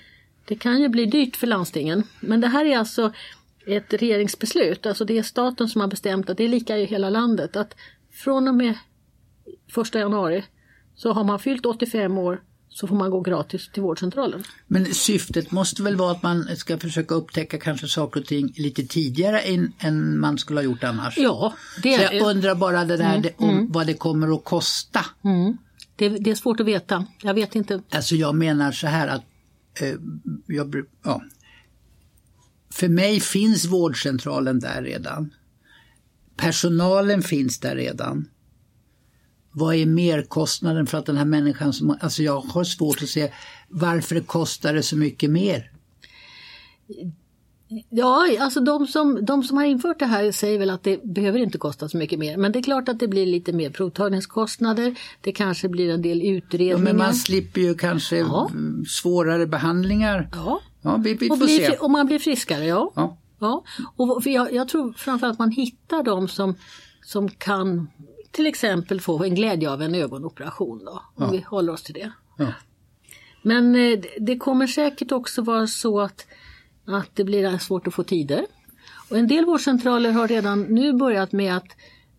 det 0.47 0.55
kan 0.55 0.81
ju 0.81 0.89
bli 0.89 1.05
dyrt 1.05 1.36
för 1.36 1.47
landstingen. 1.47 2.03
Men 2.19 2.41
det 2.41 2.47
här 2.47 2.65
är 2.65 2.77
alltså 2.77 3.13
ett 3.67 3.93
regeringsbeslut, 3.93 4.86
alltså 4.86 5.05
det 5.05 5.17
är 5.17 5.23
staten 5.23 5.69
som 5.69 5.81
har 5.81 5.88
bestämt 5.88 6.29
att 6.29 6.38
det 6.38 6.43
är 6.43 6.49
lika 6.49 6.77
i 6.77 6.86
hela 6.86 7.10
landet. 7.10 7.55
Att 7.55 7.75
från 8.12 8.47
och 8.47 8.55
med 8.55 8.73
1 9.88 9.95
januari 9.95 10.43
så 10.95 11.13
har 11.13 11.23
man 11.23 11.39
fyllt 11.39 11.65
85 11.65 12.17
år 12.17 12.41
så 12.69 12.88
får 12.88 12.95
man 12.95 13.10
gå 13.12 13.21
gratis 13.21 13.69
till 13.71 13.83
vårdcentralen. 13.83 14.43
Men 14.67 14.86
syftet 14.86 15.51
måste 15.51 15.83
väl 15.83 15.95
vara 15.95 16.12
att 16.12 16.23
man 16.23 16.43
ska 16.57 16.77
försöka 16.77 17.15
upptäcka 17.15 17.57
kanske 17.60 17.88
saker 17.88 18.19
och 18.19 18.25
ting 18.25 18.53
lite 18.55 18.83
tidigare 18.83 19.39
än, 19.39 19.73
än 19.79 20.19
man 20.19 20.38
skulle 20.38 20.60
ha 20.60 20.63
gjort 20.65 20.83
annars. 20.83 21.17
Ja, 21.17 21.53
det 21.83 21.97
Så 21.97 22.15
jag 22.15 22.27
undrar 22.29 22.55
bara 22.55 22.86
det 22.86 22.97
där 22.97 23.17
det- 23.19 23.33
om 23.38 23.71
vad 23.71 23.88
det 23.88 23.93
kommer 23.93 24.36
att 24.36 24.43
kosta. 24.43 25.05
Mm. 25.23 25.57
Det, 25.95 26.10
det 26.10 26.31
är 26.31 26.36
svårt 26.36 26.60
att 26.60 26.65
veta. 26.65 27.05
Jag 27.21 27.33
vet 27.33 27.55
inte. 27.55 27.81
Alltså 27.91 28.15
jag 28.15 28.36
menar 28.36 28.71
så 28.71 28.88
här 28.88 29.07
att 29.07 29.23
Eh, 29.82 29.96
jag, 30.48 30.76
ja. 31.04 31.22
För 32.70 32.88
mig 32.88 33.20
finns 33.20 33.66
vårdcentralen 33.66 34.60
där 34.60 34.84
redan. 34.84 35.34
Personalen 36.38 37.24
finns 37.24 37.60
där 37.60 37.76
redan. 37.76 38.30
Vad 39.52 39.76
är 39.76 39.86
merkostnaden 39.86 40.88
för 40.88 40.98
att 40.98 41.06
den 41.06 41.18
här 41.18 41.26
människan 41.26 41.74
som, 41.74 41.98
alltså 42.02 42.24
jag 42.24 42.42
har 42.42 42.63
svårt 42.63 43.04
att 43.04 43.10
se 43.10 43.32
varför 43.70 44.16
det 44.16 44.22
kostar 44.22 44.74
det 44.74 44.84
så 44.84 44.98
mycket 44.98 45.30
mer. 45.30 45.72
Ja, 47.89 48.27
alltså 48.39 48.60
de 48.60 48.88
som, 48.88 49.25
de 49.25 49.43
som 49.43 49.58
har 49.58 49.65
infört 49.65 49.99
det 49.99 50.06
här 50.06 50.32
säger 50.32 50.60
väl 50.60 50.69
att 50.69 50.84
det 50.84 51.03
behöver 51.03 51.39
inte 51.39 51.58
kosta 51.58 51.89
så 51.89 51.97
mycket 51.97 52.19
mer. 52.19 52.38
Men 52.38 52.51
det 52.51 52.60
är 52.60 52.63
klart 52.63 52.89
att 52.89 52.99
det 52.99 53.08
blir 53.08 53.25
lite 53.25 53.53
mer 53.53 53.69
provtagningskostnader. 53.69 54.95
Det 55.21 55.32
kanske 55.32 55.69
blir 55.69 55.89
en 55.89 56.01
del 56.01 56.21
Ja, 56.23 56.32
utredningar. 56.32 56.77
men 56.77 56.97
man 56.97 57.13
slipper 57.13 57.62
ju 57.62 57.75
kanske 57.75 58.17
Ja. 58.17 58.49
mm, 58.51 58.86
svårare 58.86 59.47
behandlingar. 59.47 60.30
ja. 60.34 60.60
Ja, 60.82 60.97
vi, 61.03 61.13
vi 61.13 61.30
Och, 61.30 61.38
blir, 61.38 61.47
se. 61.47 61.77
och 61.77 61.91
man 61.91 62.06
blir 62.06 62.19
friskare, 62.19 62.65
ja. 62.65 62.91
Ja. 62.95 63.17
ja. 63.39 63.63
Och 63.95 64.21
jag, 64.25 64.53
jag 64.53 64.67
tror 64.67 64.93
framförallt 64.93 65.34
att 65.34 65.39
man 65.39 65.51
hittar 65.51 66.03
de 66.03 66.27
som, 66.27 66.56
som 67.03 67.30
kan 67.30 67.88
till 68.32 68.47
exempel 68.47 69.01
få 69.01 69.23
en 69.23 69.36
glädje 69.36 69.71
av 69.71 69.82
en 69.82 69.95
ögonoperation. 69.95 70.86
Då, 70.86 71.01
om 71.15 71.32
vi 71.32 71.45
håller 71.49 71.73
oss 71.73 71.84
till 71.84 71.93
det. 71.93 72.12
Ja. 72.38 72.45
Men 73.41 73.75
eh, 73.75 73.99
det 74.19 74.38
kommer 74.38 74.67
säkert 74.67 75.12
också 75.12 75.41
vara 75.41 75.67
så 75.67 75.99
att, 75.99 76.25
att 76.88 77.15
det 77.15 77.23
blir 77.23 77.58
svårt 77.58 77.88
att 77.88 77.93
få 77.93 78.04
tider. 78.04 78.45
Och 79.10 79.17
en 79.17 79.28
del 79.28 79.45
vårdcentraler 79.45 80.12
har 80.12 80.28
redan 80.28 80.62
nu 80.62 80.93
börjat 80.93 81.32
med 81.32 81.58
att, 81.58 81.67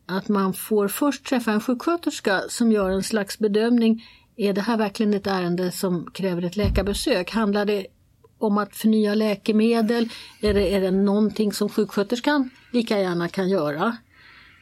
att 0.06 0.28
man 0.28 0.54
får 0.54 0.88
först 0.88 1.24
träffa 1.24 1.52
en 1.52 1.60
sjuksköterska 1.60 2.42
som 2.48 2.72
gör 2.72 2.90
en 2.90 3.02
slags 3.02 3.38
bedömning. 3.38 4.04
Är 4.36 4.52
det 4.52 4.60
här 4.60 4.76
verkligen 4.76 5.14
ett 5.14 5.26
ärende 5.26 5.70
som 5.70 6.10
kräver 6.14 6.42
ett 6.42 6.56
läkarbesök? 6.56 7.30
Handlar 7.30 7.64
det 7.64 7.86
om 8.38 8.58
att 8.58 8.76
förnya 8.76 9.14
läkemedel? 9.14 10.08
Är 10.40 10.54
det, 10.54 10.74
är 10.74 10.80
det 10.80 10.90
någonting 10.90 11.52
som 11.52 11.68
sjuksköterskan 11.68 12.50
lika 12.72 12.98
gärna 12.98 13.28
kan 13.28 13.48
göra? 13.48 13.96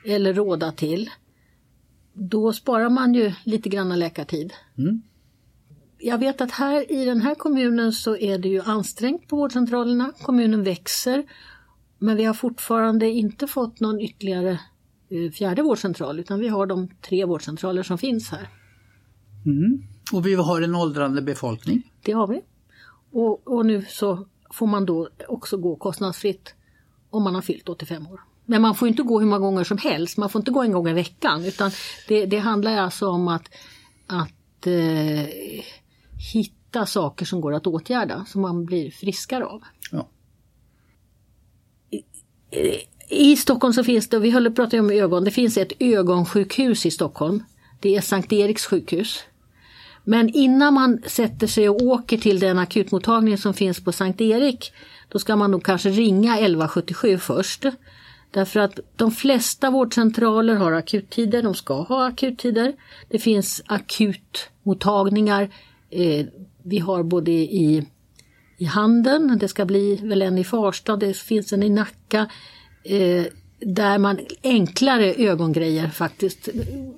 Eller 0.05 0.35
råda 0.35 0.73
till? 0.73 1.11
Då 2.13 2.53
sparar 2.53 2.91
man 2.91 3.15
ju 3.15 3.33
lite 3.45 3.69
grann 3.69 3.99
läkartid. 3.99 4.53
Mm. 4.79 5.03
Jag 5.99 6.19
vet 6.19 6.41
att 6.41 6.51
här 6.51 6.93
i 6.93 7.05
den 7.05 7.21
här 7.21 7.35
kommunen 7.35 7.93
så 7.93 8.17
är 8.17 8.39
det 8.39 8.49
ju 8.49 8.63
ansträngt 8.63 9.29
på 9.29 9.37
vårdcentralerna. 9.37 10.13
Kommunen 10.23 10.63
växer. 10.63 11.25
Men 11.99 12.17
vi 12.17 12.25
har 12.25 12.35
fortfarande 12.35 13.11
inte 13.11 13.47
fått 13.47 13.81
någon 13.81 14.01
ytterligare 14.01 14.61
eh, 15.11 15.31
fjärde 15.33 15.63
vårdcentral 15.63 16.21
utan 16.21 16.41
vi 16.41 16.49
har 16.49 16.67
de 16.67 16.89
tre 16.89 17.25
vårdcentraler 17.25 17.83
som 17.83 17.99
finns 17.99 18.31
här. 18.31 18.49
Och 20.13 20.27
vi 20.27 20.35
har 20.35 20.63
en 20.63 20.75
åldrande 20.75 21.23
befolkning. 21.23 21.93
Det 22.03 22.13
har 22.13 22.27
vi. 22.27 22.43
Och, 23.13 23.49
och 23.49 23.67
nu 23.67 23.85
så 23.89 24.27
får 24.51 24.67
man 24.67 24.87
då 24.87 25.09
också 25.29 25.57
gå 25.57 25.77
kostnadsfritt 25.77 26.55
om 27.11 27.23
man 27.23 27.35
har 27.35 27.43
fyllt 27.43 27.69
85 27.69 28.07
år. 28.07 28.21
Men 28.45 28.63
man 28.63 28.75
får 28.75 28.89
inte 28.89 29.03
gå 29.03 29.21
hur 29.21 29.27
många 29.27 29.39
gånger 29.39 29.65
som 29.65 29.79
helst, 29.79 30.17
man 30.17 30.31
får 30.31 30.41
inte 30.41 30.51
gå 30.51 30.63
en 30.63 30.73
gång 30.73 30.89
i 30.89 30.93
veckan 30.93 31.45
utan 31.45 31.71
det, 32.09 32.27
det 32.27 32.39
handlar 32.39 32.77
alltså 32.77 33.09
om 33.09 33.29
att, 33.29 33.49
att 34.07 34.67
eh, 34.67 35.27
hitta 36.33 36.87
saker 36.87 37.27
som 37.27 37.41
går 37.41 37.55
att 37.55 37.67
åtgärda 37.67 38.25
som 38.25 38.41
man 38.41 38.65
blir 38.65 38.91
friskare 38.91 39.45
av. 39.45 39.63
Ja. 39.91 40.09
I 43.09 43.37
Stockholm 43.37 43.73
så 43.73 43.85
finns 43.85 44.09
det, 44.09 44.19
vi 44.19 44.31
håller 44.31 44.51
på 44.51 44.63
att 44.63 44.71
prata 44.71 44.81
om 44.81 44.91
ögon, 44.91 45.25
det 45.25 45.31
finns 45.31 45.57
ett 45.57 45.73
ögonsjukhus 45.79 46.87
i 46.87 46.91
Stockholm. 46.91 47.43
Det 47.81 47.97
är 47.97 48.01
Sankt 48.01 48.33
Eriks 48.33 48.67
sjukhus. 48.67 49.25
Men 50.05 50.29
innan 50.29 50.75
man 50.75 51.03
sätter 51.07 51.47
sig 51.47 51.69
och 51.69 51.83
åker 51.83 52.19
till 52.19 52.39
den 52.39 52.59
akutmottagning 52.59 53.39
som 53.39 53.55
finns 53.55 53.85
på 53.85 53.93
Sankt 53.93 54.21
Erik, 54.21 54.73
då 55.09 55.19
ska 55.19 55.37
man 55.37 55.51
nog 55.51 55.65
kanske 55.65 55.89
ringa 55.89 56.35
1177 56.35 57.19
först. 57.19 57.65
Därför 58.31 58.61
att 58.61 58.81
de 58.97 59.11
flesta 59.11 59.71
vårdcentraler 59.71 60.55
har 60.55 60.73
akuttider, 60.73 61.43
de 61.43 61.55
ska 61.55 61.83
ha 61.83 62.07
akuttider. 62.07 62.73
Det 63.09 63.19
finns 63.19 63.63
akutmottagningar. 63.67 65.51
Eh, 65.91 66.27
vi 66.63 66.79
har 66.79 67.03
både 67.03 67.31
i 67.33 67.87
i 68.59 68.65
Handen, 68.65 69.39
det 69.39 69.49
ska 69.49 69.65
bli 69.65 69.97
väl 69.97 70.23
en 70.23 70.39
i 70.39 70.45
Farsta, 70.45 70.97
det 70.97 71.17
finns 71.17 71.53
en 71.53 71.63
i 71.63 71.71
Nacka. 71.71 72.31
Eh, 72.85 73.25
där 73.61 73.99
man 73.99 74.21
enklare 74.43 75.15
ögongrejer 75.15 75.89
faktiskt 75.89 76.49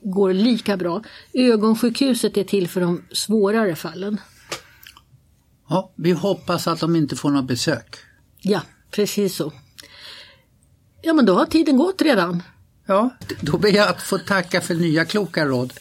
går 0.02 0.32
lika 0.32 0.76
bra. 0.76 1.02
Ögonsjukhuset 1.32 2.36
är 2.36 2.44
till 2.44 2.68
för 2.68 2.80
de 2.80 3.02
svårare 3.12 3.76
fallen. 3.76 4.20
Ja, 5.68 5.92
vi 5.94 6.12
hoppas 6.12 6.68
att 6.68 6.80
de 6.80 6.96
inte 6.96 7.16
får 7.16 7.30
något 7.30 7.48
besök. 7.48 7.96
Ja, 8.40 8.60
precis 8.90 9.36
så. 9.36 9.52
Ja 11.02 11.12
men 11.12 11.26
då 11.26 11.34
har 11.34 11.46
tiden 11.46 11.76
gått 11.76 12.02
redan. 12.02 12.42
Ja, 12.90 13.10
då 13.40 13.58
ber 13.58 13.68
jag 13.68 13.88
att 13.88 14.02
få 14.02 14.18
tacka 14.18 14.60
för 14.60 14.74
nya 14.74 15.04
kloka 15.04 15.44
råd. 15.44 15.72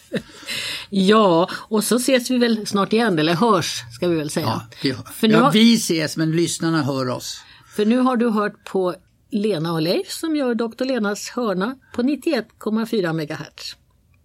Ja, 0.90 1.50
och 1.54 1.84
så 1.84 1.96
ses 1.96 2.32
vi 2.32 2.38
väl 2.38 2.68
snart 2.68 2.94
igen, 2.94 3.20
eller 3.20 3.34
hörs 3.34 3.84
ska 3.96 4.08
vi 4.08 4.16
väl 4.16 4.30
säga. 4.30 4.62
Ja, 4.82 4.96
för, 5.14 5.28
nu 5.28 5.34
ja, 5.34 5.40
har, 5.40 5.52
vi 5.52 5.76
ses 5.76 6.18
men 6.18 6.32
lyssnarna 6.32 6.84
hör 6.84 7.10
oss. 7.10 7.42
för 7.76 7.86
nu 7.86 7.98
har 7.98 8.18
du 8.18 8.30
hört 8.30 8.64
på 8.64 8.96
Lena 9.32 9.74
och 9.74 9.82
Leif 9.82 10.12
som 10.12 10.36
gör 10.36 10.56
Dr. 10.56 10.86
Lenas 10.86 11.30
hörna 11.30 11.76
på 11.96 12.02
91,4 12.02 13.14
MHz. 13.14 13.76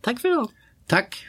Tack 0.01 0.21
för 0.21 0.29
idag! 0.29 0.51
Tack! 0.87 1.27